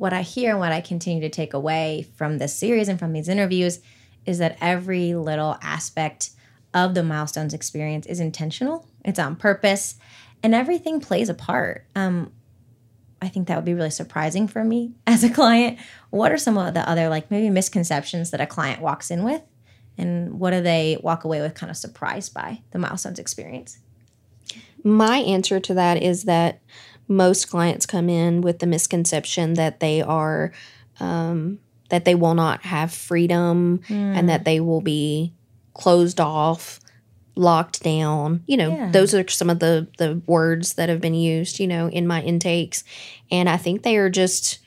what 0.00 0.14
I 0.14 0.22
hear 0.22 0.52
and 0.52 0.58
what 0.58 0.72
I 0.72 0.80
continue 0.80 1.20
to 1.20 1.28
take 1.28 1.52
away 1.52 2.06
from 2.16 2.38
this 2.38 2.56
series 2.56 2.88
and 2.88 2.98
from 2.98 3.12
these 3.12 3.28
interviews 3.28 3.80
is 4.24 4.38
that 4.38 4.56
every 4.58 5.12
little 5.14 5.58
aspect 5.60 6.30
of 6.72 6.94
the 6.94 7.02
milestones 7.02 7.52
experience 7.52 8.06
is 8.06 8.18
intentional. 8.18 8.88
It's 9.04 9.18
on 9.18 9.36
purpose 9.36 9.96
and 10.42 10.54
everything 10.54 11.00
plays 11.00 11.28
a 11.28 11.34
part. 11.34 11.84
Um 11.94 12.32
I 13.20 13.28
think 13.28 13.48
that 13.48 13.56
would 13.56 13.66
be 13.66 13.74
really 13.74 13.90
surprising 13.90 14.48
for 14.48 14.64
me 14.64 14.94
as 15.06 15.22
a 15.22 15.28
client. 15.28 15.78
What 16.08 16.32
are 16.32 16.38
some 16.38 16.56
of 16.56 16.72
the 16.72 16.88
other 16.88 17.10
like 17.10 17.30
maybe 17.30 17.50
misconceptions 17.50 18.30
that 18.30 18.40
a 18.40 18.46
client 18.46 18.80
walks 18.80 19.10
in 19.10 19.22
with? 19.22 19.42
And 19.98 20.40
what 20.40 20.52
do 20.52 20.62
they 20.62 20.96
walk 21.02 21.24
away 21.24 21.42
with 21.42 21.54
kind 21.54 21.68
of 21.68 21.76
surprised 21.76 22.32
by 22.32 22.62
the 22.70 22.78
milestones 22.78 23.18
experience? 23.18 23.78
my 24.84 25.18
answer 25.18 25.60
to 25.60 25.74
that 25.74 26.02
is 26.02 26.24
that 26.24 26.60
most 27.10 27.50
clients 27.50 27.84
come 27.86 28.08
in 28.08 28.40
with 28.40 28.60
the 28.60 28.66
misconception 28.66 29.54
that 29.54 29.80
they 29.80 30.00
are 30.00 30.52
um, 31.00 31.58
that 31.90 32.04
they 32.04 32.14
will 32.14 32.34
not 32.34 32.62
have 32.64 32.92
freedom 32.94 33.80
and 33.90 34.28
that 34.28 34.44
they 34.44 34.60
will 34.60 34.80
be 34.80 35.32
closed 35.74 36.20
off 36.20 36.78
locked 37.36 37.82
down. 37.82 38.42
You 38.46 38.56
know 38.56 38.70
Yeah. 38.70 38.90
those 38.92 39.12
are 39.14 39.26
some 39.28 39.50
of 39.50 39.58
the 39.58 39.88
the 39.98 40.22
words 40.26 40.74
that 40.74 40.88
have 40.88 41.00
been 41.00 41.14
used 41.14 41.58
you 41.58 41.66
know 41.66 41.88
in 41.88 42.06
my 42.06 42.22
intakes. 42.22 42.84
And 43.30 43.48
i 43.48 43.56
think 43.56 43.82
they 43.82 43.96
are 43.96 44.10
just 44.10 44.58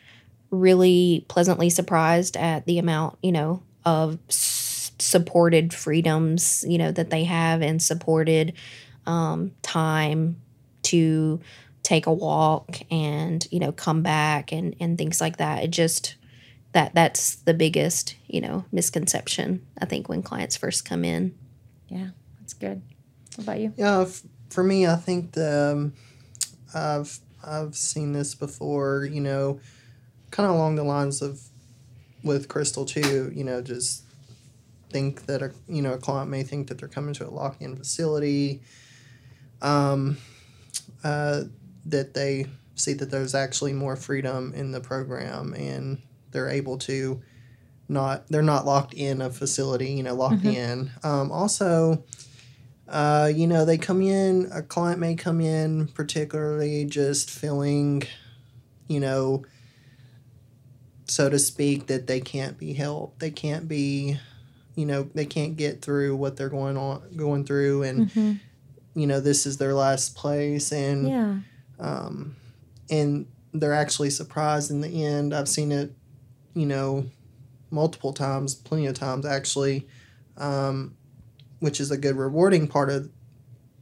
really 0.51 1.25
pleasantly 1.29 1.69
surprised 1.69 2.37
at 2.37 2.65
the 2.65 2.77
amount 2.77 3.17
you 3.23 3.31
know 3.31 3.63
of 3.85 4.17
s- 4.29 4.91
supported 4.99 5.73
freedoms 5.73 6.63
you 6.67 6.77
know 6.77 6.91
that 6.91 7.09
they 7.09 7.23
have 7.23 7.61
and 7.61 7.81
supported 7.81 8.53
um, 9.05 9.51
time 9.61 10.37
to 10.83 11.39
take 11.83 12.05
a 12.07 12.13
walk 12.13 12.77
and 12.89 13.47
you 13.51 13.59
know 13.59 13.71
come 13.71 14.01
back 14.01 14.51
and 14.51 14.75
and 14.79 14.97
things 14.97 15.19
like 15.21 15.37
that 15.37 15.63
it 15.63 15.69
just 15.71 16.15
that 16.71 16.95
that's 16.95 17.35
the 17.35 17.53
biggest 17.53 18.15
you 18.27 18.41
know 18.41 18.65
misconception 18.71 19.63
i 19.79 19.85
think 19.85 20.07
when 20.09 20.23
clients 20.23 20.55
first 20.57 20.85
come 20.85 21.03
in 21.05 21.35
Yeah, 21.89 22.07
that's 22.39 22.53
good. 22.53 22.81
What 23.35 23.43
about 23.43 23.59
you? 23.59 23.73
Yeah, 23.77 24.01
f- 24.01 24.23
for 24.49 24.63
me, 24.63 24.87
I 24.87 24.95
think 24.95 25.33
the 25.33 25.71
um, 25.73 25.93
I've 26.73 27.19
I've 27.45 27.75
seen 27.75 28.13
this 28.13 28.33
before. 28.35 29.05
You 29.05 29.21
know, 29.21 29.59
kind 30.31 30.49
of 30.49 30.55
along 30.55 30.75
the 30.75 30.83
lines 30.83 31.21
of 31.21 31.41
with 32.23 32.47
Crystal 32.47 32.85
too. 32.85 33.31
You 33.35 33.43
know, 33.43 33.61
just 33.61 34.03
think 34.89 35.25
that 35.25 35.41
a 35.41 35.51
you 35.67 35.81
know 35.81 35.93
a 35.93 35.97
client 35.97 36.29
may 36.29 36.43
think 36.43 36.67
that 36.69 36.77
they're 36.77 36.87
coming 36.87 37.13
to 37.15 37.27
a 37.27 37.31
lock-in 37.31 37.75
facility. 37.75 38.61
Um, 39.61 40.17
uh, 41.03 41.43
that 41.85 42.13
they 42.13 42.47
see 42.75 42.93
that 42.93 43.11
there's 43.11 43.35
actually 43.35 43.73
more 43.73 43.95
freedom 43.95 44.53
in 44.55 44.71
the 44.71 44.81
program 44.81 45.53
and 45.53 46.01
they're 46.31 46.49
able 46.49 46.77
to 46.77 47.21
not 47.87 48.27
they're 48.29 48.41
not 48.41 48.65
locked 48.65 48.93
in 48.93 49.21
a 49.21 49.29
facility 49.29 49.91
you 49.91 50.03
know 50.03 50.15
locked 50.15 50.45
in 50.45 50.91
um, 51.03 51.31
also 51.31 52.03
uh, 52.87 53.31
you 53.33 53.47
know, 53.47 53.65
they 53.65 53.77
come 53.77 54.01
in, 54.01 54.49
a 54.53 54.61
client 54.61 54.99
may 54.99 55.15
come 55.15 55.39
in 55.41 55.87
particularly 55.87 56.85
just 56.85 57.29
feeling, 57.29 58.03
you 58.87 58.99
know, 58.99 59.43
so 61.05 61.29
to 61.29 61.39
speak, 61.39 61.87
that 61.87 62.07
they 62.07 62.19
can't 62.19 62.57
be 62.57 62.73
helped. 62.73 63.19
They 63.19 63.31
can't 63.31 63.67
be, 63.67 64.19
you 64.75 64.85
know, 64.85 65.09
they 65.15 65.25
can't 65.25 65.55
get 65.55 65.81
through 65.81 66.15
what 66.17 66.35
they're 66.35 66.49
going 66.49 66.77
on, 66.77 67.01
going 67.15 67.45
through. 67.45 67.83
And, 67.83 68.39
you 68.95 69.07
know, 69.07 69.19
this 69.19 69.45
is 69.45 69.57
their 69.57 69.73
last 69.73 70.15
place. 70.15 70.71
And, 70.71 71.07
Yeah. 71.07 71.35
Um, 71.79 72.35
and 72.89 73.25
they're 73.53 73.73
actually 73.73 74.09
surprised 74.09 74.71
in 74.71 74.81
the 74.81 75.05
end. 75.05 75.33
I've 75.33 75.49
seen 75.49 75.71
it, 75.71 75.93
you 76.53 76.65
know, 76.65 77.05
multiple 77.69 78.13
times, 78.13 78.55
plenty 78.55 78.85
of 78.87 78.95
times 78.95 79.25
actually, 79.25 79.87
um, 80.37 80.95
which 81.59 81.79
is 81.79 81.91
a 81.91 81.97
good 81.97 82.15
rewarding 82.15 82.67
part 82.67 82.89
of, 82.89 83.09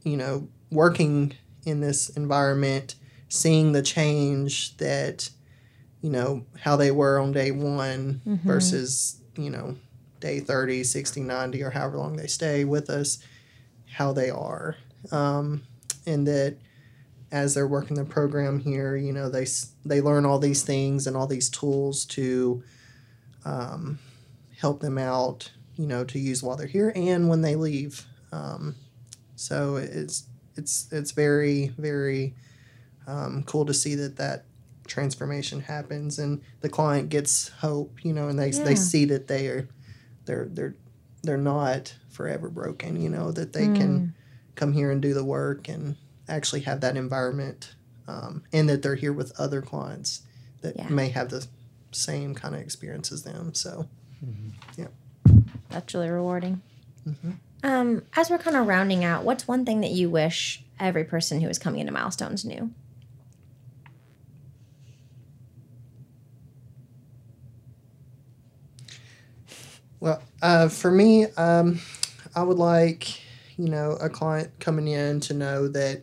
you 0.04 0.16
know, 0.16 0.48
working 0.70 1.34
in 1.64 1.80
this 1.80 2.08
environment, 2.10 2.94
seeing 3.28 3.72
the 3.72 3.82
change 3.82 4.76
that, 4.78 5.30
you 6.00 6.10
know, 6.10 6.44
how 6.60 6.76
they 6.76 6.90
were 6.90 7.18
on 7.18 7.32
day 7.32 7.50
one 7.50 8.20
versus, 8.44 9.20
you 9.36 9.50
know, 9.50 9.76
day 10.20 10.40
30, 10.40 10.84
60, 10.84 11.20
90, 11.22 11.62
or 11.62 11.70
however 11.70 11.98
long 11.98 12.16
they 12.16 12.26
stay 12.26 12.64
with 12.64 12.90
us, 12.90 13.18
how 13.90 14.12
they 14.12 14.30
are. 14.30 14.76
Um, 15.10 15.62
and 16.06 16.26
that, 16.26 16.56
as 17.32 17.54
they're 17.54 17.66
working 17.66 17.96
the 17.96 18.04
program 18.04 18.60
here, 18.60 18.94
you 18.94 19.12
know, 19.12 19.28
they 19.28 19.46
they 19.84 20.00
learn 20.00 20.24
all 20.26 20.38
these 20.38 20.62
things 20.62 21.06
and 21.06 21.16
all 21.16 21.26
these 21.26 21.48
tools 21.48 22.04
to 22.04 22.62
um, 23.44 23.98
help 24.60 24.80
them 24.80 24.98
out, 24.98 25.50
you 25.76 25.86
know, 25.86 26.04
to 26.04 26.18
use 26.18 26.42
while 26.42 26.56
they're 26.56 26.66
here 26.66 26.92
and 26.94 27.28
when 27.28 27.40
they 27.40 27.56
leave. 27.56 28.06
Um, 28.30 28.76
so 29.34 29.76
it's 29.76 30.26
it's 30.56 30.88
it's 30.92 31.12
very 31.12 31.68
very 31.78 32.34
um, 33.06 33.42
cool 33.44 33.64
to 33.64 33.74
see 33.74 33.94
that 33.96 34.16
that 34.16 34.44
transformation 34.86 35.60
happens 35.60 36.18
and 36.18 36.42
the 36.60 36.68
client 36.68 37.08
gets 37.08 37.48
hope, 37.48 38.04
you 38.04 38.12
know, 38.12 38.28
and 38.28 38.38
they 38.38 38.50
Yeah. 38.50 38.62
they 38.64 38.74
see 38.74 39.06
that 39.06 39.26
they 39.26 39.48
are 39.48 39.68
they're 40.26 40.48
they're 40.52 40.76
they're 41.22 41.38
not 41.38 41.94
forever 42.10 42.50
broken, 42.50 43.00
you 43.00 43.08
know, 43.08 43.32
that 43.32 43.54
they 43.54 43.68
can 43.68 44.14
come 44.54 44.74
here 44.74 44.90
and 44.90 45.00
do 45.00 45.14
the 45.14 45.24
work 45.24 45.66
and 45.68 45.96
actually 46.28 46.60
have 46.62 46.80
that 46.80 46.96
environment 46.96 47.74
um, 48.08 48.42
and 48.52 48.68
that 48.68 48.82
they're 48.82 48.94
here 48.94 49.12
with 49.12 49.32
other 49.38 49.62
clients 49.62 50.22
that 50.62 50.76
Yeah. 50.76 50.88
may 50.88 51.08
have 51.10 51.28
the 51.30 51.46
same 51.92 52.34
kind 52.34 52.54
of 52.54 52.60
experience 52.60 53.12
as 53.12 53.22
them 53.22 53.54
so 53.54 53.88
yeah. 54.76 54.86
That's 55.68 55.92
really 55.94 56.10
rewarding. 56.10 56.62
Um, 57.64 58.02
as 58.16 58.30
we're 58.30 58.38
kind 58.38 58.56
of 58.56 58.66
rounding 58.66 59.04
out, 59.04 59.24
what's 59.24 59.46
one 59.48 59.64
thing 59.64 59.80
that 59.80 59.90
you 59.90 60.08
wish 60.10 60.62
every 60.80 61.04
person 61.04 61.40
who 61.40 61.48
is 61.48 61.58
coming 61.58 61.80
into 61.80 61.92
milestones 61.92 62.44
knew? 62.44 62.70
well 70.00 70.22
uh, 70.42 70.68
for 70.68 70.90
me 70.90 71.26
um, 71.36 71.80
i 72.34 72.42
would 72.42 72.58
like 72.58 73.20
you 73.56 73.68
know 73.68 73.92
a 74.00 74.08
client 74.08 74.50
coming 74.60 74.88
in 74.88 75.20
to 75.20 75.34
know 75.34 75.68
that 75.68 76.02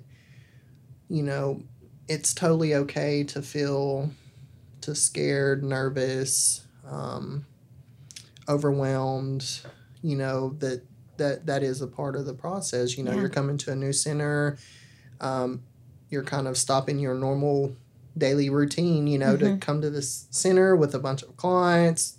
you 1.09 1.23
know 1.23 1.61
it's 2.07 2.33
totally 2.33 2.73
okay 2.75 3.23
to 3.23 3.41
feel 3.41 4.09
to 4.81 4.95
scared 4.95 5.63
nervous 5.63 6.65
um, 6.89 7.45
overwhelmed 8.47 9.60
you 10.01 10.15
know 10.15 10.49
that 10.60 10.83
that 11.17 11.45
that 11.45 11.63
is 11.63 11.81
a 11.81 11.87
part 11.87 12.15
of 12.15 12.25
the 12.25 12.33
process 12.33 12.97
you 12.97 13.03
know 13.03 13.12
Yeah. 13.12 13.19
you're 13.21 13.29
coming 13.29 13.57
to 13.60 13.71
a 13.71 13.75
new 13.75 13.93
center 13.93 14.57
um, 15.21 15.63
you're 16.10 16.23
kind 16.23 16.47
of 16.47 16.57
stopping 16.57 16.97
your 16.99 17.13
normal 17.15 17.75
daily 18.17 18.49
routine 18.49 19.05
you 19.07 19.17
know 19.17 19.37
to 19.37 19.57
come 19.57 19.81
to 19.81 19.89
this 19.89 20.27
center 20.31 20.75
with 20.75 20.95
a 20.95 20.99
bunch 20.99 21.21
of 21.23 21.35
clients 21.37 22.17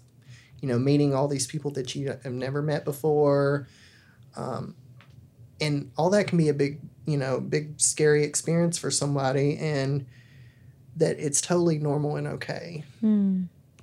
you 0.60 0.68
know 0.68 0.78
meeting 0.78 1.14
all 1.14 1.26
these 1.28 1.46
people 1.46 1.70
that 1.72 1.94
you 1.94 2.08
have 2.22 2.32
never 2.32 2.62
met 2.62 2.84
before 2.84 3.66
um, 4.36 4.74
and 5.60 5.90
all 5.96 6.10
that 6.10 6.26
can 6.26 6.38
be 6.38 6.48
a 6.48 6.54
big 6.54 6.78
you 7.10 7.16
know 7.18 7.40
big 7.40 7.80
scary 7.80 8.24
experience 8.24 8.78
for 8.78 8.90
somebody 8.90 9.56
and 9.58 10.06
that 10.96 11.18
it's 11.18 11.40
totally 11.40 11.78
normal 11.78 12.16
and 12.16 12.26
okay 12.26 12.84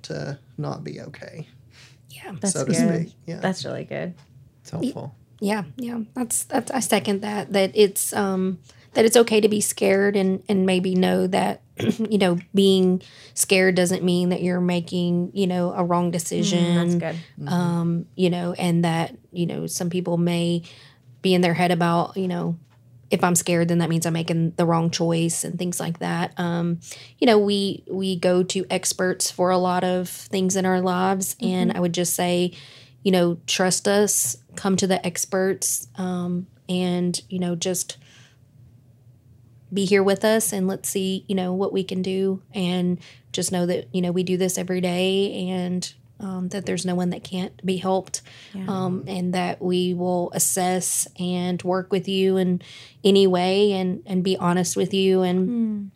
to 0.02 0.38
not 0.56 0.84
be 0.84 1.00
okay 1.00 1.46
yeah 2.10 2.32
That's 2.40 2.52
so 2.54 2.64
to 2.64 2.72
good. 2.72 3.04
speak 3.04 3.14
yeah 3.26 3.40
That's 3.40 3.64
really 3.64 3.84
good. 3.84 4.14
It's 4.62 4.70
helpful. 4.70 5.14
Yeah, 5.40 5.62
yeah. 5.76 6.00
That's 6.14 6.44
that's 6.44 6.70
I 6.70 6.80
second 6.80 7.20
that. 7.22 7.52
That 7.52 7.70
it's 7.74 8.12
um 8.12 8.58
that 8.94 9.04
it's 9.04 9.16
okay 9.16 9.40
to 9.40 9.48
be 9.48 9.60
scared 9.60 10.16
and 10.16 10.42
and 10.48 10.66
maybe 10.66 10.94
know 10.94 11.26
that 11.28 11.62
you 12.10 12.18
know 12.18 12.38
being 12.54 13.00
scared 13.34 13.74
doesn't 13.76 14.02
mean 14.02 14.30
that 14.30 14.42
you're 14.42 14.60
making 14.60 15.30
you 15.34 15.46
know 15.46 15.72
a 15.72 15.84
wrong 15.84 16.10
decision. 16.10 16.98
That's 16.98 17.16
good. 17.38 17.48
Um, 17.52 18.06
you 18.16 18.30
know, 18.30 18.52
and 18.52 18.84
that 18.84 19.16
you 19.32 19.46
know 19.46 19.66
some 19.66 19.90
people 19.90 20.16
may 20.18 20.62
be 21.22 21.34
in 21.34 21.40
their 21.40 21.54
head 21.54 21.70
about 21.70 22.16
you 22.16 22.28
know 22.28 22.58
if 23.10 23.24
I'm 23.24 23.34
scared, 23.34 23.68
then 23.68 23.78
that 23.78 23.88
means 23.88 24.04
I'm 24.06 24.12
making 24.12 24.52
the 24.52 24.66
wrong 24.66 24.90
choice 24.90 25.44
and 25.44 25.58
things 25.58 25.80
like 25.80 26.00
that. 26.00 26.38
Um, 26.38 26.80
you 27.18 27.26
know, 27.26 27.38
we 27.38 27.84
we 27.90 28.16
go 28.16 28.42
to 28.42 28.66
experts 28.70 29.30
for 29.30 29.50
a 29.50 29.58
lot 29.58 29.84
of 29.84 30.08
things 30.08 30.56
in 30.56 30.66
our 30.66 30.80
lives, 30.80 31.36
and 31.40 31.72
I 31.72 31.80
would 31.80 31.94
just 31.94 32.14
say, 32.14 32.52
you 33.02 33.12
know, 33.12 33.38
trust 33.46 33.88
us. 33.88 34.36
Come 34.56 34.76
to 34.76 34.86
the 34.86 35.04
experts, 35.06 35.88
um, 35.96 36.48
and 36.68 37.20
you 37.28 37.38
know, 37.38 37.54
just 37.54 37.96
be 39.72 39.84
here 39.84 40.02
with 40.02 40.24
us, 40.24 40.52
and 40.52 40.66
let's 40.66 40.88
see, 40.88 41.24
you 41.28 41.34
know, 41.34 41.52
what 41.54 41.72
we 41.72 41.84
can 41.84 42.02
do, 42.02 42.42
and 42.52 42.98
just 43.32 43.52
know 43.52 43.66
that 43.66 43.88
you 43.94 44.02
know 44.02 44.12
we 44.12 44.22
do 44.22 44.36
this 44.36 44.58
every 44.58 44.80
day, 44.80 45.48
and 45.48 45.94
um, 46.20 46.48
that 46.48 46.66
there's 46.66 46.84
no 46.84 46.94
one 46.94 47.10
that 47.10 47.22
can't 47.24 47.64
be 47.64 47.76
helped, 47.76 48.22
um, 48.66 49.04
and 49.06 49.34
that 49.34 49.62
we 49.62 49.94
will 49.94 50.30
assess 50.34 51.06
and 51.18 51.62
work 51.62 51.92
with 51.92 52.08
you 52.08 52.36
in 52.36 52.60
any 53.04 53.26
way, 53.26 53.72
and 53.72 54.02
and 54.06 54.24
be 54.24 54.36
honest 54.36 54.76
with 54.76 54.92
you, 54.94 55.22
and 55.22 55.90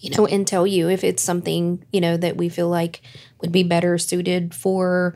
you 0.00 0.10
know, 0.10 0.26
and 0.26 0.46
tell 0.46 0.66
you 0.66 0.88
if 0.90 1.02
it's 1.02 1.22
something 1.22 1.84
you 1.92 2.00
know 2.00 2.16
that 2.16 2.36
we 2.36 2.48
feel 2.48 2.68
like 2.68 3.00
would 3.40 3.52
be 3.52 3.62
better 3.62 3.96
suited 3.98 4.54
for 4.54 5.14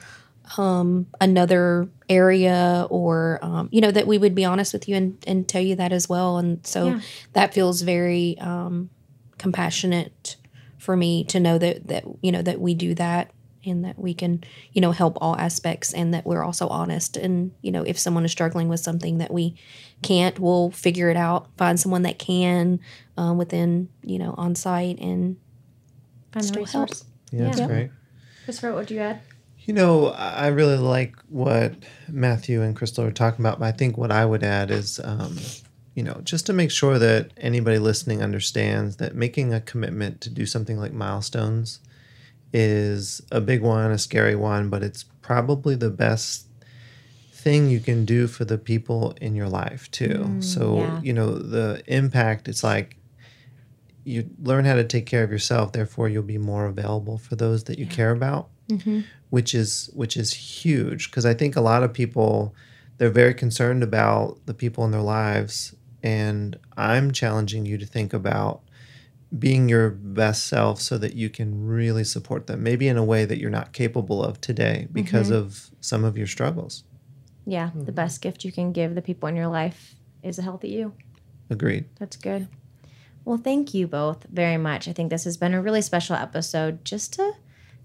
um, 0.56 1.06
another 1.20 1.88
area, 2.08 2.86
or 2.88 3.38
um, 3.42 3.68
you 3.70 3.82
know 3.82 3.90
that 3.90 4.06
we 4.06 4.16
would 4.16 4.34
be 4.34 4.46
honest 4.46 4.72
with 4.72 4.88
you 4.88 4.96
and 4.96 5.18
and 5.26 5.46
tell 5.46 5.60
you 5.62 5.76
that 5.76 5.92
as 5.92 6.08
well, 6.08 6.38
and 6.38 6.66
so 6.66 6.86
Yeah. 6.88 7.00
that 7.34 7.52
feels 7.52 7.82
very 7.82 8.38
um, 8.40 8.88
compassionate 9.36 10.36
for 10.78 10.96
me 10.96 11.24
to 11.24 11.38
know 11.38 11.58
that 11.58 11.88
that 11.88 12.04
you 12.22 12.32
know 12.32 12.40
that 12.42 12.60
we 12.60 12.72
do 12.74 12.94
that 12.94 13.30
and 13.64 13.84
that 13.84 13.98
we 13.98 14.14
can 14.14 14.42
you 14.72 14.80
know 14.80 14.92
help 14.92 15.18
all 15.20 15.36
aspects 15.36 15.92
and 15.92 16.14
that 16.14 16.24
we're 16.26 16.44
also 16.44 16.68
honest 16.68 17.16
and 17.16 17.52
you 17.62 17.70
know 17.70 17.82
if 17.82 17.98
someone 17.98 18.24
is 18.24 18.30
struggling 18.32 18.68
with 18.68 18.80
something 18.80 19.18
that 19.18 19.32
we 19.32 19.54
can't 20.02 20.38
we'll 20.38 20.70
figure 20.70 21.10
it 21.10 21.16
out 21.16 21.48
find 21.56 21.78
someone 21.80 22.02
that 22.02 22.18
can 22.18 22.78
um, 23.16 23.36
within 23.38 23.88
you 24.02 24.18
know 24.18 24.34
Onsite 24.38 25.02
and 25.02 25.36
Find 26.32 26.44
the 26.44 26.48
Still 26.48 26.64
help. 26.64 26.88
resource. 26.90 27.04
Yeah, 27.32 27.44
that's 27.44 27.60
Yeah. 27.60 27.66
great. 27.66 27.90
Christopher, 28.44 28.74
what 28.74 28.86
do 28.86 28.94
you 28.94 29.00
add? 29.00 29.20
You 29.64 29.74
know, 29.74 30.08
I 30.08 30.28
I 30.30 30.46
really 30.48 30.76
like 30.76 31.16
what 31.28 31.74
Matthew 32.08 32.62
and 32.62 32.76
Crystal 32.76 33.04
are 33.04 33.10
talking 33.10 33.40
about, 33.44 33.58
but 33.58 33.66
I 33.66 33.72
think 33.72 33.96
what 33.98 34.10
I 34.12 34.24
would 34.24 34.42
add 34.42 34.70
is, 34.70 35.00
um, 35.02 35.36
you 35.94 36.02
know, 36.02 36.20
just 36.24 36.46
to 36.46 36.52
make 36.52 36.70
sure 36.70 36.98
that 36.98 37.32
anybody 37.38 37.78
listening 37.78 38.22
understands 38.22 38.96
that 38.96 39.14
making 39.14 39.52
a 39.52 39.60
commitment 39.60 40.20
to 40.22 40.30
do 40.30 40.46
something 40.46 40.78
like 40.78 40.92
milestones 40.92 41.80
is 42.52 43.20
a 43.30 43.40
big 43.40 43.62
one, 43.62 43.90
a 43.90 43.98
scary 43.98 44.34
one, 44.34 44.70
but 44.70 44.82
it's 44.82 45.04
probably 45.22 45.74
the 45.74 45.90
best 45.90 46.46
thing 47.32 47.68
you 47.68 47.80
can 47.80 48.04
do 48.04 48.26
for 48.26 48.44
the 48.44 48.58
people 48.58 49.14
in 49.20 49.34
your 49.34 49.48
life 49.48 49.90
too. 49.90 50.24
Mm, 50.26 50.44
so, 50.44 50.78
yeah. 50.78 51.00
you 51.02 51.12
know, 51.12 51.34
the 51.34 51.82
impact, 51.86 52.48
it's 52.48 52.64
like 52.64 52.96
you 54.04 54.28
learn 54.42 54.64
how 54.64 54.74
to 54.74 54.84
take 54.84 55.06
care 55.06 55.22
of 55.22 55.30
yourself, 55.30 55.72
therefore 55.72 56.08
you'll 56.08 56.22
be 56.22 56.38
more 56.38 56.66
available 56.66 57.18
for 57.18 57.36
those 57.36 57.64
that 57.64 57.78
you 57.78 57.86
care 57.86 58.10
about 58.10 58.48
mm-hmm. 58.68 59.00
which 59.30 59.54
is 59.54 59.90
which 59.94 60.16
is 60.16 60.32
huge 60.32 61.10
because 61.10 61.26
I 61.26 61.34
think 61.34 61.56
a 61.56 61.60
lot 61.60 61.82
of 61.82 61.92
people 61.92 62.54
they're 62.98 63.10
very 63.10 63.34
concerned 63.34 63.82
about 63.82 64.38
the 64.46 64.54
people 64.54 64.84
in 64.84 64.90
their 64.90 65.00
lives 65.00 65.74
and 66.02 66.58
I'm 66.76 67.12
challenging 67.12 67.66
you 67.66 67.78
to 67.78 67.86
think 67.86 68.12
about 68.12 68.62
being 69.36 69.68
your 69.68 69.90
best 69.90 70.46
self 70.46 70.80
so 70.80 70.96
that 70.96 71.14
you 71.14 71.28
can 71.28 71.66
really 71.66 72.04
support 72.04 72.46
them 72.46 72.62
maybe 72.62 72.88
in 72.88 72.96
a 72.96 73.04
way 73.04 73.24
that 73.24 73.38
you're 73.38 73.50
not 73.50 73.72
capable 73.72 74.22
of 74.22 74.40
today 74.40 74.88
because 74.92 75.30
of 75.30 75.70
some 75.80 76.02
of 76.04 76.16
your 76.16 76.26
struggles. 76.26 76.84
Yeah, 77.46 77.70
the 77.74 77.92
best 77.92 78.22
gift 78.22 78.44
you 78.44 78.52
can 78.52 78.72
give 78.72 78.94
the 78.94 79.02
people 79.02 79.28
in 79.28 79.36
your 79.36 79.48
life 79.48 79.94
is 80.22 80.38
a 80.38 80.42
healthy 80.42 80.68
you. 80.68 80.94
Agreed. 81.50 81.86
That's 81.98 82.16
good. 82.16 82.48
Well, 83.24 83.38
thank 83.38 83.74
you 83.74 83.86
both 83.86 84.24
very 84.30 84.56
much. 84.56 84.88
I 84.88 84.92
think 84.92 85.10
this 85.10 85.24
has 85.24 85.36
been 85.36 85.52
a 85.52 85.60
really 85.60 85.82
special 85.82 86.16
episode 86.16 86.84
just 86.84 87.12
to 87.14 87.32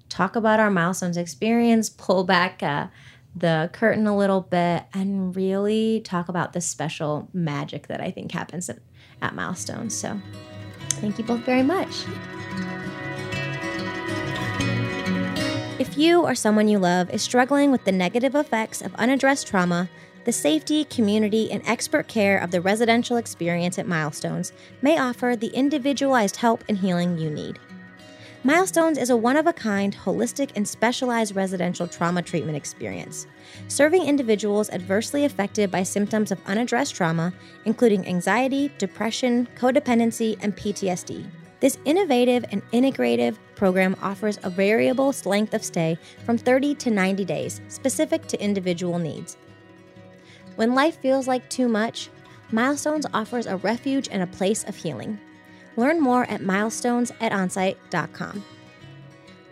talk 0.10 0.36
about 0.36 0.60
our 0.60 0.70
milestones 0.70 1.18
experience, 1.18 1.90
pull 1.90 2.24
back 2.24 2.64
uh, 2.64 2.88
the 3.36 3.70
curtain 3.74 4.08
a 4.08 4.16
little 4.16 4.42
bit, 4.42 4.84
and 4.94 5.36
really 5.36 6.02
talk 6.02 6.30
about 6.30 6.54
the 6.54 6.62
special 6.62 7.30
magic 7.34 7.88
that 7.88 8.00
I 8.00 8.12
think 8.12 8.32
happens 8.32 8.70
at, 8.70 8.80
at 9.22 9.36
milestones. 9.36 9.96
So, 9.96 10.22
thank 11.04 11.18
you 11.18 11.26
both 11.26 11.42
very 11.42 11.64
much. 11.64 12.06
If 15.78 15.98
you 15.98 16.22
or 16.22 16.34
someone 16.34 16.70
you 16.70 16.80
love 16.80 17.10
is 17.10 17.22
struggling 17.22 17.72
with 17.74 17.84
the 17.84 17.92
negative 17.92 18.36
effects 18.36 18.82
of 18.82 18.96
unaddressed 18.96 19.46
trauma, 19.46 19.90
the 20.24 20.32
safety, 20.32 20.86
community, 20.86 21.52
and 21.52 21.62
expert 21.68 22.08
care 22.08 22.38
of 22.38 22.52
the 22.52 22.62
residential 22.62 23.18
experience 23.18 23.78
at 23.78 23.86
Milestones 23.86 24.54
may 24.82 24.98
offer 24.98 25.36
the 25.36 25.48
individualized 25.48 26.38
help 26.38 26.64
and 26.70 26.78
healing 26.78 27.18
you 27.18 27.30
need. 27.30 27.60
Milestones 28.46 28.98
is 28.98 29.10
a 29.10 29.16
one 29.16 29.38
of 29.38 29.48
a 29.48 29.54
kind, 29.54 29.96
holistic, 29.96 30.52
and 30.58 30.68
specialized 30.68 31.34
residential 31.34 31.88
trauma 31.88 32.22
treatment 32.22 32.58
experience, 32.58 33.26
serving 33.70 34.04
individuals 34.04 34.70
adversely 34.72 35.24
affected 35.24 35.72
by 35.72 35.82
symptoms 35.82 36.30
of 36.30 36.46
unaddressed 36.46 36.94
trauma, 36.94 37.34
including 37.64 38.06
anxiety, 38.06 38.70
depression, 38.80 39.48
codependency, 39.56 40.38
and 40.42 40.58
PTSD. 40.58 41.26
This 41.62 41.78
innovative 41.86 42.44
and 42.52 42.62
integrative 42.72 43.38
program 43.56 43.96
offers 44.02 44.38
a 44.44 44.50
variable 44.50 45.16
length 45.24 45.54
of 45.54 45.64
stay 45.64 45.98
from 46.26 46.38
30 46.38 46.76
to 46.76 46.92
90 46.92 47.24
days, 47.24 47.62
specific 47.70 48.28
to 48.28 48.44
individual 48.44 49.00
needs. 49.00 49.38
When 50.58 50.76
life 50.76 51.00
feels 51.00 51.30
like 51.30 51.50
too 51.50 51.70
much, 51.70 52.10
Milestones 52.52 53.06
offers 53.14 53.46
a 53.46 53.56
refuge 53.56 54.10
and 54.12 54.22
a 54.22 54.28
place 54.28 54.66
of 54.66 54.76
healing. 54.76 55.18
Learn 55.76 56.00
more 56.00 56.24
at 56.30 56.42
milestones 56.42 57.12
at 57.20 57.32
onsite.com. 57.32 58.44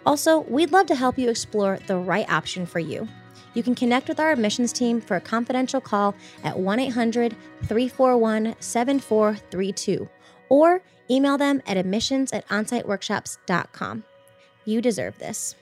Also, 0.06 0.40
we'd 0.42 0.72
love 0.72 0.88
to 0.88 0.96
help 0.96 1.18
you 1.18 1.30
explore 1.30 1.80
the 1.88 1.98
right 1.98 2.30
option 2.32 2.66
for 2.66 2.80
you. 2.80 3.08
You 3.54 3.64
can 3.64 3.76
connect 3.76 4.08
with 4.08 4.20
our 4.20 4.32
admissions 4.32 4.72
team 4.72 5.02
for 5.02 5.18
a 5.18 5.22
confidential 5.22 5.82
call 5.82 6.16
at 6.44 6.58
1 6.58 6.80
800 6.80 7.36
341 7.64 8.56
7432 8.60 10.10
or 10.50 10.82
email 11.10 11.38
them 11.38 11.62
at 11.68 11.78
admissions 11.78 12.32
at 12.32 12.48
onsiteworkshops.com. 12.48 14.04
You 14.66 14.82
deserve 14.82 15.18
this. 15.18 15.56